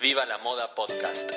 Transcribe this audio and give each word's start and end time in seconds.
Viva 0.00 0.24
la 0.24 0.38
Moda 0.38 0.66
Podcast. 0.74 1.30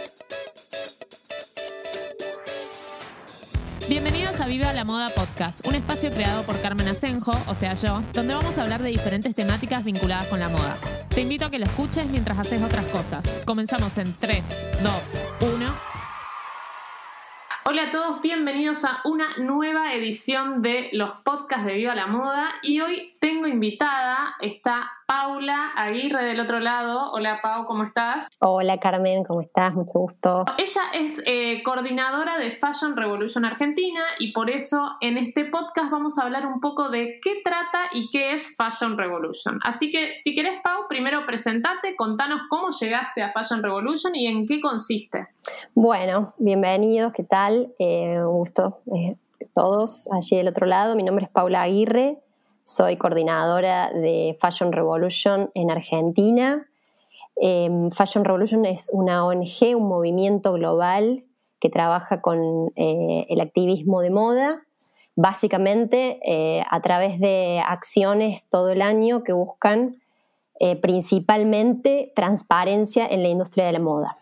Bienvenidos 3.90 4.40
a 4.40 4.48
Viva 4.48 4.72
la 4.72 4.86
Moda 4.86 5.10
Podcast, 5.14 5.68
un 5.68 5.76
espacio 5.76 6.10
creado 6.12 6.44
por 6.44 6.62
Carmen 6.62 6.88
Asenjo, 6.88 7.34
o 7.48 7.56
sea 7.56 7.74
yo, 7.74 8.02
donde 8.14 8.34
vamos 8.34 8.58
a 8.58 8.64
hablar 8.64 8.82
de 8.82 8.88
diferentes 8.88 9.36
temáticas 9.36 9.84
vinculadas 9.84 10.28
con 10.28 10.40
la 10.40 10.48
moda. 10.48 10.78
Te 11.10 11.20
invito 11.20 11.46
a 11.46 11.52
que 11.52 11.60
lo 11.60 11.66
escuches 11.66 12.08
mientras 12.08 12.40
haces 12.40 12.64
otras 12.64 12.86
cosas. 12.86 13.26
Comenzamos 13.46 13.98
en 13.98 14.16
3, 14.18 14.42
2, 14.82 14.94
1. 15.42 15.94
Hola 17.66 17.84
a 17.84 17.92
todos, 17.92 18.22
bienvenidos 18.22 18.86
a 18.86 19.02
una 19.04 19.38
nueva 19.38 19.94
edición 19.94 20.62
de 20.62 20.90
los 20.94 21.12
podcasts 21.24 21.66
de 21.66 21.74
Viva 21.74 21.96
la 21.96 22.08
Moda 22.08 22.56
y 22.62 22.80
hoy 22.80 23.13
tengo 23.24 23.48
invitada, 23.48 24.36
está 24.42 24.92
Paula 25.08 25.72
Aguirre 25.78 26.26
del 26.26 26.42
otro 26.42 26.60
lado. 26.60 27.14
Hola 27.14 27.40
Pau, 27.42 27.66
¿cómo 27.66 27.86
estás? 27.86 28.28
Hola 28.42 28.80
Carmen, 28.80 29.24
¿cómo 29.24 29.40
estás? 29.40 29.74
Mucho 29.76 29.92
gusto. 29.94 30.44
Ella 30.58 30.82
es 30.94 31.24
eh, 31.26 31.64
coordinadora 31.64 32.38
de 32.38 32.52
Fashion 32.52 32.98
Revolution 32.98 33.46
Argentina 33.46 34.02
y 34.20 34.34
por 34.34 34.50
eso 34.50 34.98
en 35.00 35.18
este 35.18 35.46
podcast 35.46 35.90
vamos 35.90 36.20
a 36.20 36.24
hablar 36.24 36.46
un 36.46 36.60
poco 36.60 36.90
de 36.90 37.22
qué 37.24 37.36
trata 37.42 37.84
y 37.94 38.10
qué 38.10 38.34
es 38.34 38.58
Fashion 38.58 38.98
Revolution. 38.98 39.58
Así 39.64 39.90
que 39.90 40.16
si 40.22 40.36
querés 40.36 40.60
Pau, 40.62 40.90
primero 40.90 41.26
presentate, 41.26 41.96
contanos 41.96 42.42
cómo 42.50 42.72
llegaste 42.78 43.24
a 43.24 43.32
Fashion 43.32 43.64
Revolution 43.64 44.14
y 44.18 44.28
en 44.28 44.46
qué 44.46 44.60
consiste. 44.60 45.30
Bueno, 45.74 46.34
bienvenidos, 46.40 47.14
¿qué 47.14 47.24
tal? 47.24 47.74
Eh, 47.80 48.18
un 48.20 48.40
gusto 48.40 48.82
eh, 48.94 49.16
todos 49.54 50.10
allí 50.12 50.36
del 50.36 50.50
otro 50.50 50.66
lado. 50.68 50.98
Mi 50.98 51.04
nombre 51.04 51.24
es 51.24 51.32
Paula 51.32 51.62
Aguirre. 51.62 52.23
Soy 52.66 52.96
coordinadora 52.96 53.92
de 53.92 54.38
Fashion 54.40 54.72
Revolution 54.72 55.52
en 55.54 55.70
Argentina. 55.70 56.66
Em, 57.36 57.90
Fashion 57.92 58.24
Revolution 58.24 58.66
es 58.66 58.90
una 58.94 59.26
ONG, 59.26 59.76
un 59.76 59.88
movimiento 59.90 60.54
global 60.54 61.26
que 61.60 61.70
trabaja 61.70 62.22
con 62.22 62.72
eh, 62.78 63.26
el 63.30 63.42
activismo 63.42 64.02
de 64.02 64.12
moda, 64.12 64.62
básicamente 65.16 66.20
eh, 66.24 66.64
a 66.70 66.82
través 66.82 67.20
de 67.20 67.62
acciones 67.66 68.48
todo 68.48 68.70
el 68.70 68.82
año 68.82 69.24
que 69.24 69.34
buscan 69.34 70.02
eh, 70.60 70.78
principalmente 70.78 72.14
transparencia 72.16 73.06
en 73.06 73.24
la 73.24 73.30
industria 73.30 73.66
de 73.66 73.74
la 73.74 73.80
moda. 73.80 74.18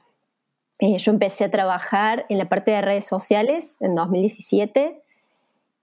yo 0.80 1.12
empecé 1.12 1.44
a 1.44 1.52
trabajar 1.52 2.26
en 2.30 2.40
la 2.40 2.50
parte 2.50 2.72
de 2.72 2.82
redes 2.82 3.06
sociales 3.06 3.78
en 3.82 3.94
2017 3.94 5.04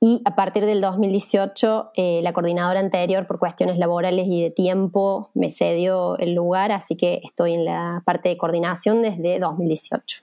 y 0.00 0.22
a 0.24 0.36
partir 0.36 0.64
del 0.64 0.80
2018, 0.80 1.90
eh, 1.96 2.20
la 2.22 2.32
coordinadora 2.32 2.78
anterior, 2.78 3.26
por 3.26 3.40
cuestiones 3.40 3.78
laborales 3.78 4.26
y 4.28 4.42
de 4.42 4.50
tiempo, 4.50 5.30
me 5.34 5.50
cedió 5.50 6.16
el 6.18 6.34
lugar, 6.34 6.70
así 6.70 6.94
que 6.94 7.20
estoy 7.24 7.54
en 7.54 7.64
la 7.64 8.02
parte 8.04 8.28
de 8.28 8.36
coordinación 8.36 9.02
desde 9.02 9.40
2018. 9.40 10.22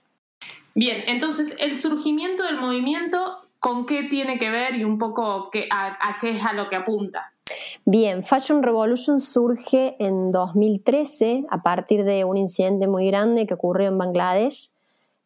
Bien, 0.74 1.02
entonces 1.06 1.54
el 1.58 1.76
surgimiento 1.76 2.42
del 2.42 2.58
movimiento, 2.58 3.38
¿con 3.58 3.84
qué 3.84 4.04
tiene 4.04 4.38
que 4.38 4.50
ver 4.50 4.76
y 4.76 4.84
un 4.84 4.98
poco 4.98 5.50
a, 5.70 6.18
qué 6.20 6.30
es 6.30 6.44
a 6.44 6.54
lo 6.54 6.70
que 6.70 6.76
apunta? 6.76 7.32
Bien, 7.84 8.22
Fashion 8.22 8.62
Revolution 8.62 9.20
surge 9.20 9.96
en 9.98 10.32
2013 10.32 11.44
a 11.50 11.62
partir 11.62 12.04
de 12.04 12.24
un 12.24 12.38
incidente 12.38 12.88
muy 12.88 13.06
grande 13.06 13.46
que 13.46 13.54
ocurrió 13.54 13.88
en 13.88 13.98
Bangladesh, 13.98 14.70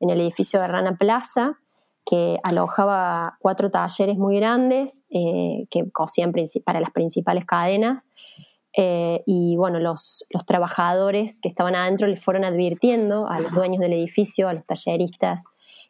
en 0.00 0.11
el 0.11 0.21
edificio 0.21 0.61
de 0.61 0.69
Rana 0.69 0.97
Plaza, 0.97 1.59
que 2.05 2.38
alojaba 2.43 3.37
cuatro 3.41 3.71
talleres 3.71 4.16
muy 4.16 4.37
grandes 4.37 5.05
eh, 5.11 5.66
que 5.71 5.91
cosían 5.91 6.33
para 6.65 6.81
las 6.81 6.91
principales 6.91 7.44
cadenas. 7.44 8.09
Eh, 8.77 9.22
y 9.27 9.56
bueno, 9.56 9.81
los, 9.81 10.25
los, 10.31 10.47
trabajadores 10.47 11.41
que 11.41 11.49
estaban 11.49 11.75
adentro 11.75 12.06
les 12.06 12.22
fueron 12.22 12.44
advirtiendo 12.44 13.28
a 13.28 13.41
los 13.41 13.53
dueños 13.53 13.81
del 13.81 13.93
edificio, 13.93 14.49
a 14.49 14.53
los 14.53 14.65
talleristas 14.65 15.44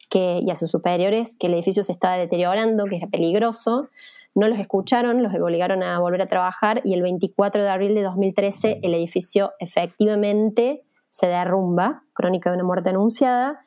que, 0.09 0.39
y 0.43 0.49
a 0.49 0.55
sus 0.55 0.71
superiores 0.71 1.37
que 1.37 1.47
el 1.47 1.53
edificio 1.53 1.83
se 1.83 1.91
estaba 1.91 2.17
deteriorando, 2.17 2.85
que 2.85 2.97
era 2.97 3.07
peligroso. 3.07 3.89
No 4.33 4.47
los 4.47 4.59
escucharon, 4.59 5.21
los 5.21 5.33
obligaron 5.33 5.83
a 5.83 5.99
volver 5.99 6.21
a 6.21 6.27
trabajar 6.27 6.81
y 6.83 6.93
el 6.93 7.01
24 7.01 7.63
de 7.63 7.69
abril 7.69 7.95
de 7.95 8.01
2013 8.01 8.79
el 8.81 8.93
edificio 8.93 9.51
efectivamente 9.59 10.83
se 11.09 11.27
derrumba, 11.27 12.03
crónica 12.13 12.49
de 12.49 12.55
una 12.55 12.65
muerte 12.65 12.89
anunciada, 12.89 13.59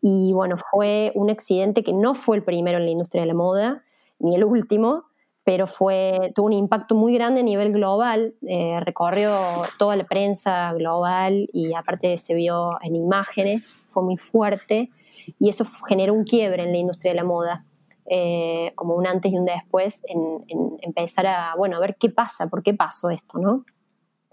y 0.00 0.32
bueno, 0.32 0.56
fue 0.70 1.12
un 1.14 1.30
accidente 1.30 1.82
que 1.82 1.92
no 1.92 2.14
fue 2.14 2.36
el 2.36 2.44
primero 2.44 2.78
en 2.78 2.84
la 2.84 2.90
industria 2.90 3.22
de 3.22 3.28
la 3.28 3.34
moda, 3.34 3.84
ni 4.18 4.34
el 4.34 4.44
último, 4.44 5.04
pero 5.44 5.66
fue, 5.66 6.32
tuvo 6.34 6.46
un 6.46 6.52
impacto 6.52 6.94
muy 6.94 7.14
grande 7.14 7.40
a 7.40 7.42
nivel 7.42 7.72
global, 7.72 8.34
eh, 8.46 8.78
recorrió 8.80 9.34
toda 9.78 9.96
la 9.96 10.04
prensa 10.04 10.72
global 10.74 11.48
y 11.52 11.74
aparte 11.74 12.16
se 12.18 12.34
vio 12.34 12.72
en 12.82 12.96
imágenes, 12.96 13.74
fue 13.86 14.02
muy 14.02 14.16
fuerte 14.16 14.90
y 15.38 15.48
eso 15.48 15.64
generó 15.88 16.14
un 16.14 16.24
quiebre 16.24 16.64
en 16.64 16.72
la 16.72 16.78
industria 16.78 17.12
de 17.12 17.16
la 17.16 17.24
moda, 17.24 17.64
eh, 18.10 18.72
como 18.74 18.94
un 18.94 19.06
antes 19.06 19.32
y 19.32 19.36
un 19.36 19.46
después 19.46 20.02
en, 20.08 20.44
en, 20.48 20.76
empezar 20.82 21.26
a, 21.26 21.54
bueno, 21.56 21.76
a 21.76 21.80
ver 21.80 21.96
qué 21.98 22.10
pasa, 22.10 22.46
por 22.46 22.62
qué 22.62 22.74
pasó 22.74 23.10
esto, 23.10 23.38
¿no? 23.38 23.64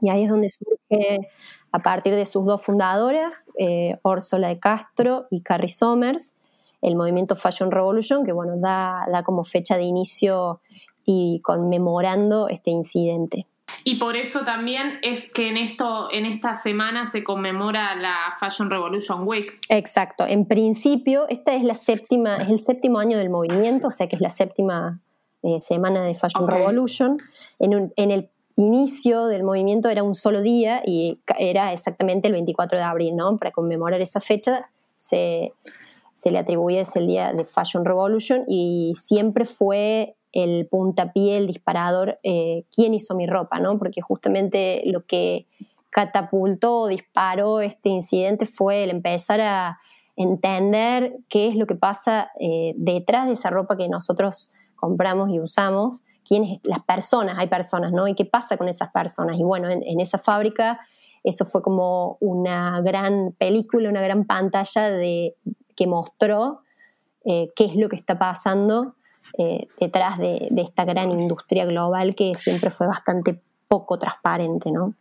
Y 0.02 0.10
ahí 0.10 0.24
es 0.24 0.30
donde 0.30 0.50
surge 0.50 1.30
a 1.76 1.80
partir 1.80 2.16
de 2.16 2.24
sus 2.24 2.46
dos 2.46 2.62
fundadoras, 2.62 3.50
eh, 3.60 3.98
de 4.32 4.60
Castro 4.62 5.28
y 5.30 5.42
Carrie 5.42 5.68
Somers, 5.68 6.38
el 6.82 6.96
movimiento 6.96 7.36
Fashion 7.36 7.70
Revolution, 7.70 8.24
que 8.24 8.32
bueno, 8.32 8.54
da, 8.56 9.06
da 9.12 9.24
como 9.24 9.44
fecha 9.44 9.76
de 9.76 9.84
inicio 9.84 10.62
y 11.04 11.42
conmemorando 11.44 12.48
este 12.48 12.72
incidente. 12.72 13.46
Y 13.84 13.96
por 13.96 14.16
eso 14.16 14.46
también 14.46 15.00
es 15.02 15.30
que 15.34 15.50
en 15.50 15.58
esto, 15.58 16.08
en 16.14 16.26
esta 16.26 16.56
semana 16.56 17.08
se 17.08 17.26
conmemora 17.26 17.94
la 17.96 18.16
Fashion 18.40 18.72
Revolution 18.72 19.28
Week. 19.28 19.60
Exacto. 19.68 20.26
En 20.26 20.46
principio, 20.46 21.28
esta 21.28 21.56
es 21.56 21.64
la 21.64 21.74
séptima, 21.74 22.38
es 22.38 22.48
el 22.48 22.60
séptimo 22.60 23.00
año 23.00 23.18
del 23.18 23.30
movimiento, 23.30 23.90
o 23.90 23.92
sea 23.92 24.08
que 24.08 24.16
es 24.16 24.22
la 24.22 24.30
séptima 24.30 25.02
eh, 25.44 25.60
semana 25.60 26.04
de 26.04 26.16
Fashion 26.16 26.48
Revolution. 26.48 27.18
En, 27.60 27.94
en, 27.98 28.12
el 28.12 28.30
inicio 28.56 29.26
del 29.26 29.44
movimiento 29.44 29.90
era 29.90 30.04
un 30.04 30.16
solo 30.16 30.42
día 30.42 30.82
y 30.86 31.20
era 31.38 31.74
exactamente 31.74 32.28
el 32.28 32.34
24 32.34 32.78
de 32.78 32.84
abril, 32.84 33.16
¿no? 33.16 33.38
Para 33.38 33.52
conmemorar 33.52 34.02
esa 34.02 34.20
fecha 34.20 34.70
se, 34.96 35.52
le 36.26 36.38
atribuye 36.38 36.80
ese 36.80 37.02
día 37.02 37.34
de 37.34 37.46
Fashion 37.46 37.86
Revolution 37.86 38.44
y 38.48 38.94
siempre 38.96 39.46
fue 39.46 40.16
el 40.32 40.68
puntapié, 40.68 41.38
el 41.38 41.48
disparador, 41.48 42.20
eh, 42.24 42.64
quién 42.74 42.94
hizo 42.94 43.16
mi 43.16 43.28
ropa, 43.28 43.60
¿no? 43.60 43.78
Porque 43.78 44.02
justamente 44.02 44.82
lo 44.86 45.06
que 45.06 45.46
catapultó, 45.90 46.88
disparó 46.88 47.62
este 47.62 47.90
incidente 47.90 48.46
fue 48.46 48.84
el 48.84 48.90
empezar 48.90 49.40
a 49.40 49.80
entender 50.18 51.18
qué 51.30 51.48
es 51.48 51.56
lo 51.56 51.68
que 51.68 51.76
pasa 51.76 52.32
eh, 52.40 52.74
detrás 52.78 53.28
de 53.28 53.34
esa 53.34 53.50
ropa 53.50 53.78
que 53.78 53.88
nosotros 53.88 54.50
compramos 54.76 55.30
y 55.30 55.40
usamos 55.40 56.04
quiénes, 56.28 56.60
las 56.64 56.84
personas, 56.84 57.38
hay 57.38 57.48
personas, 57.48 57.92
¿no? 57.92 58.08
Y 58.08 58.16
qué 58.16 58.26
pasa 58.26 58.58
con 58.58 58.68
esas 58.68 58.92
personas. 58.92 59.38
Y 59.38 59.44
bueno, 59.44 59.70
en, 59.70 60.00
esa 60.00 60.18
fábrica 60.18 60.80
eso 61.24 61.46
fue 61.46 61.62
como 61.62 62.18
una 62.20 62.82
gran 62.82 63.34
película, 63.38 63.90
una 63.90 64.02
gran 64.02 64.26
pantalla 64.26 64.90
que 65.00 65.88
mostró 65.88 66.62
eh, 67.26 67.52
qué 67.56 67.66
es 67.66 67.76
lo 67.76 67.90
que 67.90 67.96
está 67.96 68.20
pasando 68.20 68.96
eh, 69.38 69.68
detrás 69.80 70.20
de, 70.20 70.48
de, 70.52 70.62
esta 70.62 70.86
gran 70.86 71.12
industria 71.12 71.66
global 71.66 72.14
que 72.14 72.36
siempre 72.36 72.70
fue 72.70 72.86
bastante 72.86 73.42
poco 73.68 73.98
transparente, 73.98 74.72
¿no? 74.72 74.94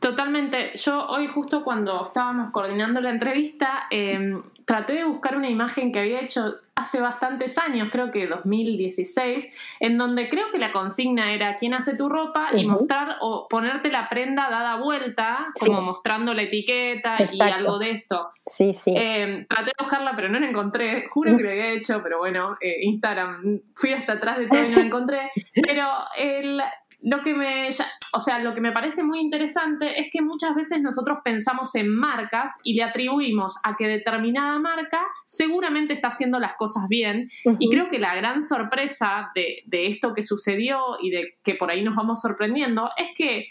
Totalmente. 0.00 0.72
Yo 0.76 1.06
hoy 1.08 1.26
justo 1.26 1.64
cuando 1.64 2.04
estábamos 2.06 2.52
coordinando 2.52 3.00
la 3.00 3.10
entrevista, 3.10 3.86
em, 3.90 4.42
traté 4.64 4.94
de 4.94 5.04
buscar 5.04 5.36
una 5.36 5.48
imagen 5.48 5.92
que 5.92 6.00
había 6.00 6.20
hecho 6.20 6.56
hace 6.78 7.00
bastantes 7.00 7.58
años, 7.58 7.88
creo 7.90 8.12
que 8.12 8.28
2016, 8.28 9.76
en 9.80 9.98
donde 9.98 10.28
creo 10.28 10.52
que 10.52 10.58
la 10.58 10.70
consigna 10.70 11.32
era 11.32 11.56
quién 11.56 11.74
hace 11.74 11.96
tu 11.96 12.08
ropa 12.08 12.48
y 12.54 12.64
mostrar 12.66 13.16
o 13.20 13.48
ponerte 13.48 13.90
la 13.90 14.08
prenda 14.08 14.48
dada 14.48 14.76
vuelta, 14.76 15.48
como 15.58 15.82
mostrando 15.82 16.34
la 16.34 16.42
etiqueta 16.42 17.16
y 17.32 17.40
algo 17.40 17.78
de 17.78 17.90
esto. 17.90 18.30
Sí, 18.46 18.72
sí. 18.72 18.94
Em, 18.96 19.46
traté 19.46 19.66
de 19.66 19.74
buscarla, 19.78 20.14
pero 20.14 20.28
no 20.28 20.38
la 20.38 20.48
encontré. 20.48 21.08
Juro 21.08 21.36
que 21.36 21.42
lo 21.42 21.50
había 21.50 21.72
hecho, 21.72 22.00
pero 22.02 22.18
bueno, 22.18 22.56
eh, 22.60 22.76
Instagram, 22.82 23.60
fui 23.74 23.92
hasta 23.92 24.14
atrás 24.14 24.38
de 24.38 24.46
todo 24.46 24.64
y 24.64 24.68
no 24.68 24.76
la 24.76 24.84
encontré. 24.84 25.30
Pero 25.54 25.84
el 26.16 26.62
lo 27.02 27.22
que 27.22 27.34
me, 27.34 27.68
o 28.12 28.20
sea, 28.20 28.38
lo 28.40 28.54
que 28.54 28.60
me 28.60 28.72
parece 28.72 29.02
muy 29.02 29.20
interesante 29.20 30.00
es 30.00 30.08
que 30.12 30.22
muchas 30.22 30.54
veces 30.54 30.80
nosotros 30.82 31.18
pensamos 31.22 31.74
en 31.74 31.88
marcas 31.88 32.52
y 32.64 32.74
le 32.74 32.82
atribuimos 32.82 33.56
a 33.64 33.76
que 33.76 33.86
determinada 33.86 34.58
marca 34.58 35.06
seguramente 35.26 35.94
está 35.94 36.08
haciendo 36.08 36.40
las 36.40 36.54
cosas 36.54 36.88
bien. 36.88 37.28
Y 37.58 37.70
creo 37.70 37.88
que 37.88 37.98
la 37.98 38.14
gran 38.14 38.42
sorpresa 38.42 39.30
de, 39.34 39.62
de 39.66 39.86
esto 39.86 40.14
que 40.14 40.22
sucedió 40.22 40.80
y 41.00 41.10
de 41.10 41.36
que 41.44 41.54
por 41.54 41.70
ahí 41.70 41.82
nos 41.82 41.94
vamos 41.94 42.20
sorprendiendo 42.20 42.90
es 42.96 43.10
que 43.16 43.46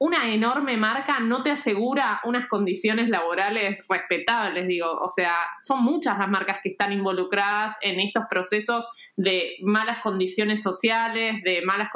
una 0.00 0.32
enorme 0.32 0.78
marca 0.78 1.20
no 1.20 1.42
te 1.42 1.50
asegura 1.50 2.22
unas 2.24 2.46
condiciones 2.46 3.10
laborales 3.10 3.84
respetables, 3.86 4.66
digo, 4.66 4.90
o 4.90 5.10
sea, 5.10 5.34
son 5.60 5.84
muchas 5.84 6.18
las 6.18 6.28
marcas 6.28 6.60
que 6.62 6.70
están 6.70 6.90
involucradas 6.94 7.76
en 7.82 8.00
estos 8.00 8.24
procesos 8.30 8.88
de 9.16 9.56
malas 9.60 9.98
condiciones 10.02 10.62
sociales, 10.62 11.42
de 11.44 11.60
malas 11.66 11.88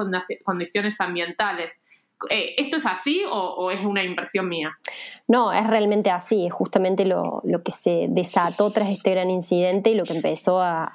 condiciones 0.44 1.00
ambientales. 1.00 1.80
Eh, 2.28 2.54
¿Esto 2.58 2.76
es 2.76 2.84
así 2.84 3.22
o, 3.26 3.70
es 3.70 3.82
una 3.82 4.04
impresión 4.04 4.50
mía? 4.50 4.76
No, 5.26 5.54
es 5.54 5.66
realmente 5.66 6.10
así, 6.10 6.46
es 6.46 6.52
justamente 6.52 7.06
lo, 7.06 7.40
que 7.64 7.72
se 7.72 8.08
desató 8.10 8.70
tras 8.70 8.90
este 8.90 9.12
gran 9.12 9.30
incidente 9.30 9.88
y 9.88 9.94
lo 9.94 10.04
que 10.04 10.12
empezó 10.12 10.60
a, 10.60 10.92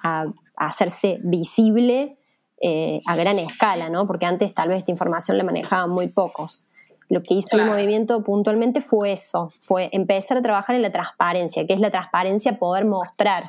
hacerse 0.56 1.20
visible 1.24 2.18
eh, 2.62 3.02
a 3.08 3.16
gran 3.16 3.40
escala, 3.40 3.90
¿no? 3.90 4.06
Porque 4.06 4.26
antes 4.28 4.54
tal 4.54 4.68
vez 4.68 4.80
esta 4.80 4.92
información 4.92 5.38
la 5.38 5.44
manejaban 5.46 5.90
muy 5.90 6.10
pocos. 6.10 6.69
Lo 7.10 7.24
que 7.24 7.34
hizo 7.34 7.58
el 7.58 7.66
movimiento 7.66 8.24
puntualmente 8.24 8.82
fue 8.82 9.12
eso, 9.12 9.52
fue 9.60 9.90
empezar 9.92 10.38
a 10.38 10.42
trabajar 10.42 10.76
en 10.76 10.84
la 10.84 10.92
transparencia, 10.92 11.66
que 11.66 11.74
es 11.74 11.80
la 11.80 11.90
transparencia 11.90 12.60
poder 12.60 12.86
mostrar 12.86 13.44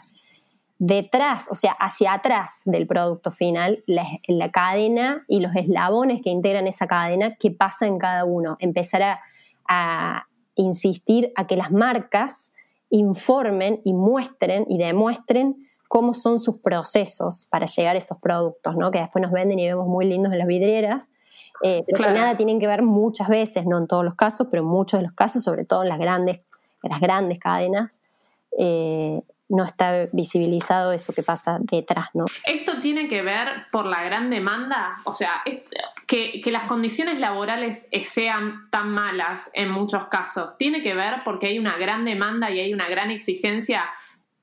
detrás, 0.79 1.49
o 1.51 1.55
sea, 1.55 1.73
hacia 1.73 2.15
atrás 2.15 2.63
del 2.65 2.87
producto 2.87 3.31
final, 3.31 3.85
la, 3.87 4.07
la 4.27 4.51
cadena 4.51 5.25
y 5.29 5.41
los 5.41 5.55
eslabones 5.55 6.23
que 6.23 6.31
integran 6.31 6.67
esa 6.67 6.87
cadena, 6.87 7.37
qué 7.37 7.51
pasa 7.51 7.87
en 7.87 7.99
cada 7.99 8.25
uno. 8.25 8.57
Empezar 8.61 9.03
a, 9.03 9.21
a 9.69 10.27
insistir 10.55 11.31
a 11.37 11.47
que 11.47 11.57
las 11.57 11.71
marcas 11.71 12.55
informen 12.89 13.81
y 13.85 13.93
muestren 13.93 14.65
y 14.69 14.79
demuestren 14.79 15.57
cómo 15.89 16.15
son 16.15 16.39
sus 16.39 16.59
procesos 16.61 17.49
para 17.51 17.67
llegar 17.67 17.97
a 17.97 17.99
esos 17.99 18.19
productos, 18.19 18.77
¿no? 18.77 18.91
que 18.91 19.01
después 19.01 19.21
nos 19.23 19.33
venden 19.33 19.59
y 19.59 19.67
vemos 19.67 19.87
muy 19.87 20.07
lindos 20.07 20.33
en 20.33 20.39
las 20.39 20.47
vidrieras, 20.47 21.11
eh, 21.63 21.85
pero 21.87 22.09
que 22.09 22.15
nada 22.15 22.37
tienen 22.37 22.59
que 22.59 22.67
ver 22.67 22.83
muchas 22.83 23.29
veces, 23.29 23.67
no 23.67 23.79
en 23.79 23.87
todos 23.87 24.05
los 24.05 24.15
casos, 24.15 24.47
pero 24.51 24.63
en 24.63 24.69
muchos 24.69 25.01
de 25.01 25.05
los 25.05 25.13
casos, 25.13 25.43
sobre 25.43 25.65
todo 25.65 25.83
en 25.83 25.89
las 25.89 25.99
grandes, 25.99 26.41
las 26.83 27.01
grandes 27.01 27.39
cadenas, 27.39 28.01
eh, 28.59 29.21
no 29.49 29.65
está 29.65 30.09
visibilizado 30.13 30.93
eso 30.93 31.13
que 31.13 31.25
pasa 31.25 31.59
detrás, 31.61 32.09
¿no? 32.15 32.27
¿Esto 32.47 32.79
tiene 32.81 33.09
que 33.09 33.23
ver 33.23 33.67
por 33.73 33.85
la 33.85 34.03
gran 34.05 34.31
demanda? 34.31 34.93
O 35.05 35.13
sea, 35.13 35.43
que, 36.07 36.41
que, 36.41 36.51
las 36.53 36.65
condiciones 36.65 37.19
laborales 37.19 37.89
sean 38.05 38.63
tan 38.71 38.91
malas 38.91 39.51
en 39.55 39.71
muchos 39.71 40.07
casos, 40.07 40.57
¿tiene 40.57 40.83
que 40.83 40.95
ver 40.95 41.23
porque 41.25 41.49
hay 41.49 41.59
una 41.59 41.77
gran 41.77 42.05
demanda 42.05 42.51
y 42.51 42.61
hay 42.61 42.73
una 42.73 42.89
gran 42.89 43.11
exigencia 43.11 43.91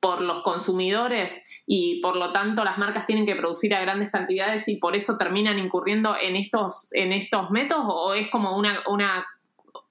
por 0.01 0.21
los 0.21 0.41
consumidores 0.41 1.41
y 1.69 1.99
por 1.99 2.15
lo 2.15 2.31
tanto 2.31 2.63
las 2.63 2.77
marcas 2.77 3.05
tienen 3.05 3.25
que 3.25 3.35
producir 3.35 3.75
a 3.75 3.81
grandes 3.81 4.09
cantidades 4.09 4.67
y 4.69 4.77
por 4.77 4.95
eso 4.95 5.17
terminan 5.17 5.59
incurriendo 5.59 6.15
en 6.19 6.37
estos, 6.37 6.93
en 6.93 7.11
estos 7.11 7.51
métodos 7.51 7.85
o 7.87 8.13
es 8.13 8.29
como 8.29 8.57
una, 8.57 8.79
una, 8.87 9.25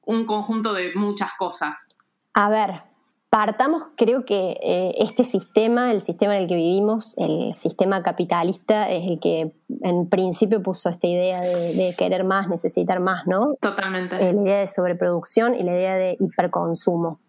un 0.07 0.25
conjunto 0.25 0.73
de 0.73 0.93
muchas 0.95 1.33
cosas? 1.39 1.95
A 2.33 2.49
ver, 2.49 2.83
partamos, 3.29 3.83
creo 3.99 4.25
que 4.25 4.59
eh, 4.63 4.95
este 4.99 5.23
sistema, 5.23 5.93
el 5.93 6.01
sistema 6.01 6.35
en 6.37 6.45
el 6.45 6.49
que 6.49 6.57
vivimos, 6.57 7.15
el 7.19 7.53
sistema 7.53 8.03
capitalista, 8.03 8.91
es 8.91 9.11
el 9.11 9.21
que 9.21 9.53
en 9.83 10.09
principio 10.09 10.63
puso 10.63 10.89
esta 10.89 11.07
idea 11.07 11.43
de, 11.43 11.95
querer 11.99 12.25
más, 12.25 12.49
necesitar 12.49 13.01
más, 13.01 13.27
¿no? 13.27 13.55
Totalmente. 13.61 14.17
Eh, 14.17 14.33
la 14.33 14.43
idea 14.43 14.61
de 14.61 14.67
sobreproducción 14.67 15.55
y 15.55 15.63
la 15.63 15.73
idea 15.73 15.97
de 15.97 16.17
hiperconsumo 16.19 17.21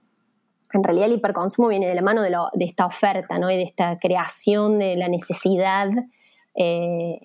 en 0.78 0.84
realidad 0.84 1.08
el 1.08 1.16
hiperconsumo 1.16 1.68
viene 1.68 1.88
de 1.88 1.96
la 1.96 2.02
mano 2.02 2.22
de, 2.22 2.66
esta 2.66 2.86
oferta, 2.86 3.40
¿no? 3.40 3.52
Y 3.52 3.58
de 3.58 3.64
esta 3.64 3.98
creación 3.98 4.80
de 4.80 4.96
la 4.96 5.10
necesidad. 5.10 5.90
Eh, 6.56 7.20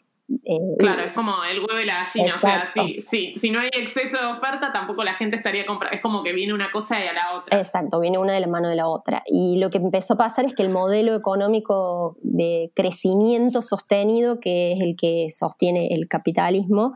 eh, 0.44 0.58
claro, 0.78 1.02
es 1.02 1.12
como 1.12 1.32
el 1.44 1.58
huevo 1.58 1.78
y 1.80 1.84
la 1.84 2.04
gallina, 2.04 2.36
o 2.36 2.38
sea, 2.38 2.64
si, 3.00 3.34
si, 3.34 3.50
no 3.50 3.60
hay 3.60 3.68
exceso 3.74 4.18
de 4.18 4.26
oferta, 4.26 4.72
tampoco 4.72 5.04
la 5.04 5.14
gente 5.14 5.36
estaría 5.36 5.66
comprando, 5.66 5.94
es 5.94 6.00
como 6.00 6.22
que 6.22 6.32
viene 6.32 6.54
una 6.54 6.70
cosa 6.70 7.04
y 7.04 7.06
a 7.06 7.12
la 7.12 7.36
otra. 7.36 7.58
Exacto, 7.58 8.00
viene 8.00 8.18
una 8.18 8.32
de 8.32 8.40
la 8.40 8.46
mano 8.46 8.68
de 8.68 8.76
la 8.76 8.86
otra. 8.86 9.22
Y 9.26 9.58
lo 9.58 9.68
que 9.68 9.78
empezó 9.78 10.14
a 10.14 10.16
pasar 10.16 10.46
es 10.46 10.54
que 10.54 10.62
el 10.62 10.70
modelo 10.70 11.14
económico 11.14 12.16
de 12.22 12.72
crecimiento 12.74 13.60
sostenido, 13.60 14.40
que 14.40 14.72
es 14.72 14.80
el 14.80 14.96
que 14.96 15.28
sostiene 15.30 15.88
el 15.92 16.08
capitalismo, 16.08 16.94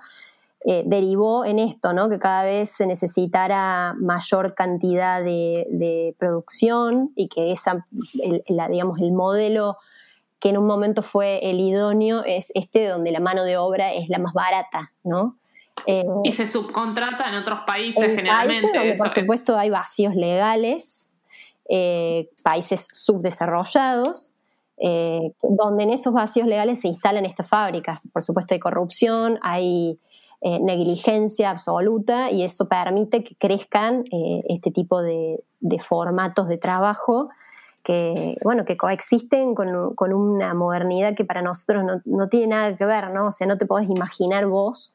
eh, 0.64 0.82
derivó 0.84 1.44
en 1.44 1.60
esto, 1.60 1.92
¿no? 1.92 2.08
que 2.08 2.18
cada 2.18 2.42
vez 2.42 2.70
se 2.70 2.86
necesitara 2.86 3.94
mayor 4.00 4.54
cantidad 4.54 5.22
de, 5.22 6.16
producción 6.18 7.12
y 7.14 7.28
que 7.28 7.52
esa, 7.52 7.86
el, 8.20 8.42
digamos, 8.70 8.98
el 9.00 9.12
modelo 9.12 9.76
que 10.40 10.48
en 10.48 10.58
un 10.58 10.66
momento 10.66 11.02
fue 11.02 11.38
el 11.50 11.60
idóneo 11.60 12.24
es 12.24 12.50
este 12.54 12.88
donde 12.88 13.12
la 13.12 13.20
mano 13.20 13.44
de 13.44 13.56
obra 13.56 13.92
es 13.92 14.08
la 14.08 14.18
más 14.18 14.32
barata, 14.32 14.92
¿no? 15.04 15.38
Eh, 15.86 16.04
y 16.24 16.32
se 16.32 16.48
subcontrata 16.48 17.28
en 17.28 17.36
otros 17.36 17.60
países 17.64 18.16
generalmente. 18.16 18.94
por 18.98 19.14
supuesto 19.14 19.56
hay 19.56 19.70
vacíos 19.70 20.16
legales, 20.16 21.14
eh, 21.68 22.28
países 22.42 22.88
subdesarrollados, 22.92 24.34
donde 24.76 25.84
en 25.84 25.90
esos 25.90 26.12
vacíos 26.12 26.48
legales 26.48 26.80
se 26.80 26.88
instalan 26.88 27.24
estas 27.24 27.48
fábricas. 27.48 28.08
Por 28.12 28.22
supuesto 28.22 28.52
hay 28.52 28.60
corrupción, 28.60 29.38
hay 29.42 30.00
eh, 30.42 30.60
negligencia 30.60 31.50
absoluta 31.50 32.30
y 32.30 32.42
eso 32.42 32.68
permite 32.68 33.24
que 33.24 33.34
crezcan 33.36 34.04
eh, 34.12 34.42
este 34.48 34.70
tipo 34.70 35.00
de, 35.02 35.42
formatos 35.80 36.46
de 36.48 36.58
trabajo 36.58 37.30
que, 37.82 38.36
bueno, 38.44 38.64
que 38.64 38.76
coexisten 38.76 39.54
con, 39.54 39.68
una 40.12 40.52
modernidad 40.52 41.14
que 41.14 41.24
para 41.24 41.40
nosotros 41.40 41.84
no, 42.04 42.28
tiene 42.28 42.48
nada 42.48 42.76
que 42.76 42.84
ver, 42.84 43.14
¿no? 43.14 43.26
O 43.26 43.32
sea, 43.32 43.46
no 43.46 43.56
te 43.56 43.64
podés 43.64 43.88
imaginar 43.88 44.46
vos 44.46 44.92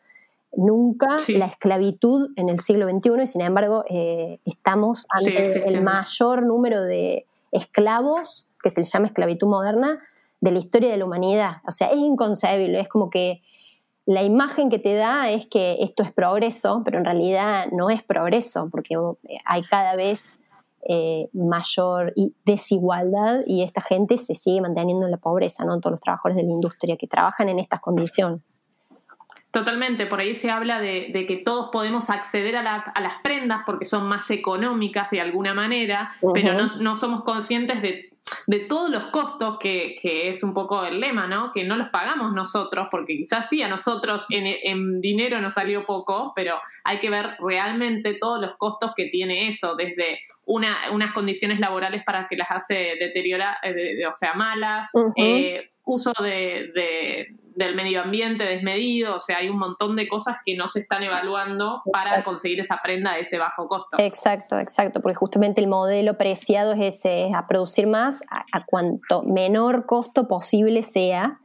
nunca 0.53 1.17
la 1.29 1.45
esclavitud 1.45 2.31
en 2.35 2.49
el 2.49 2.59
siglo 2.59 2.87
XXI 2.87 3.23
y 3.23 3.27
sin 3.27 3.41
embargo 3.41 3.85
eh, 3.89 4.39
estamos 4.45 5.05
ante 5.09 5.67
el 5.67 5.81
mayor 5.81 6.45
número 6.45 6.83
de 6.83 7.25
esclavos, 7.51 8.47
que 8.61 8.69
se 8.69 8.81
le 8.81 8.85
llama 8.85 9.07
esclavitud 9.07 9.47
moderna, 9.47 9.99
de 10.39 10.51
la 10.51 10.59
historia 10.59 10.91
de 10.91 10.97
la 10.97 11.05
humanidad. 11.05 11.57
O 11.67 11.71
sea, 11.71 11.87
es 11.87 11.97
inconcebible, 11.97 12.79
es 12.79 12.87
como 12.87 13.09
que 13.09 13.41
la 14.05 14.23
imagen 14.23 14.69
que 14.69 14.79
te 14.79 14.95
da 14.95 15.29
es 15.29 15.47
que 15.47 15.77
esto 15.81 16.03
es 16.03 16.11
progreso, 16.11 16.81
pero 16.83 16.97
en 16.97 17.05
realidad 17.05 17.67
no 17.71 17.89
es 17.89 18.03
progreso, 18.03 18.69
porque 18.71 18.95
hay 19.45 19.63
cada 19.63 19.95
vez 19.95 20.39
eh, 20.87 21.29
mayor 21.33 22.13
desigualdad 22.43 23.41
y 23.45 23.61
esta 23.61 23.81
gente 23.81 24.17
se 24.17 24.33
sigue 24.33 24.61
manteniendo 24.61 25.05
en 25.05 25.11
la 25.11 25.17
pobreza, 25.17 25.63
¿no? 25.63 25.79
Todos 25.79 25.91
los 25.91 26.01
trabajadores 26.01 26.37
de 26.37 26.43
la 26.43 26.51
industria 26.51 26.97
que 26.97 27.07
trabajan 27.07 27.49
en 27.49 27.59
estas 27.59 27.79
condiciones. 27.79 28.41
Totalmente, 29.51 30.05
por 30.05 30.21
ahí 30.21 30.33
se 30.33 30.49
habla 30.49 30.79
de, 30.79 31.11
que 31.27 31.35
todos 31.43 31.69
podemos 31.71 32.09
acceder 32.09 32.55
a, 32.55 32.63
las 32.63 33.13
prendas 33.21 33.61
porque 33.65 33.83
son 33.85 34.07
más 34.07 34.31
económicas 34.31 35.09
de 35.11 35.19
alguna 35.19 35.53
manera, 35.53 36.11
pero 36.33 36.53
no, 36.53 36.77
no 36.77 36.95
somos 36.95 37.23
conscientes 37.23 37.81
de 37.81 38.10
de 38.47 38.59
todos 38.59 38.89
los 38.89 39.05
costos, 39.07 39.57
que, 39.59 39.97
es 40.03 40.43
un 40.43 40.53
poco 40.53 40.83
el 40.85 40.99
lema, 40.99 41.27
¿no? 41.27 41.51
Que 41.51 41.63
no 41.63 41.75
los 41.75 41.89
pagamos 41.89 42.33
nosotros, 42.33 42.87
porque 42.91 43.17
quizás 43.17 43.49
sí 43.49 43.61
a 43.61 43.67
nosotros 43.67 44.25
en, 44.29 45.01
dinero 45.01 45.41
nos 45.41 45.55
salió 45.55 45.85
poco, 45.85 46.33
pero 46.35 46.59
hay 46.83 46.99
que 46.99 47.09
ver 47.09 47.37
realmente 47.39 48.15
todos 48.19 48.41
los 48.41 48.55
costos 48.57 48.91
que 48.95 49.05
tiene 49.05 49.47
eso, 49.47 49.75
desde 49.75 50.19
unas 50.45 51.11
condiciones 51.13 51.59
laborales 51.59 52.03
para 52.03 52.27
que 52.27 52.35
las 52.35 52.49
hace 52.49 52.95
deteriorar, 52.99 53.57
eh, 53.63 54.05
o 54.05 54.13
sea, 54.13 54.33
malas, 54.33 54.89
eh, 55.15 55.71
uso 55.83 56.13
de, 56.21 57.27
del 57.55 57.75
medio 57.75 58.01
ambiente 58.01 58.45
desmedido, 58.45 59.15
o 59.15 59.19
sea, 59.19 59.37
hay 59.37 59.49
un 59.49 59.57
montón 59.57 59.95
de 59.95 60.07
cosas 60.07 60.37
que 60.45 60.55
no 60.55 60.67
se 60.67 60.79
están 60.79 61.03
evaluando 61.03 61.81
para 61.91 62.23
conseguir 62.23 62.59
esa 62.59 62.79
prenda 62.81 63.13
de 63.13 63.21
ese 63.21 63.37
bajo 63.37 63.67
costo. 63.67 63.97
Exacto, 63.99 64.57
exacto, 64.57 65.01
porque 65.01 65.15
justamente 65.15 65.61
el 65.61 65.67
modelo 65.67 66.17
preciado 66.17 66.73
es 66.73 66.95
ese, 66.95 67.27
es 67.27 67.35
a 67.35 67.47
producir 67.47 67.87
más 67.87 68.21
a, 68.29 68.65
cuanto 68.65 69.23
menor 69.23 69.85
costo 69.85 70.27
posible 70.27 70.81
sea, 70.81 71.41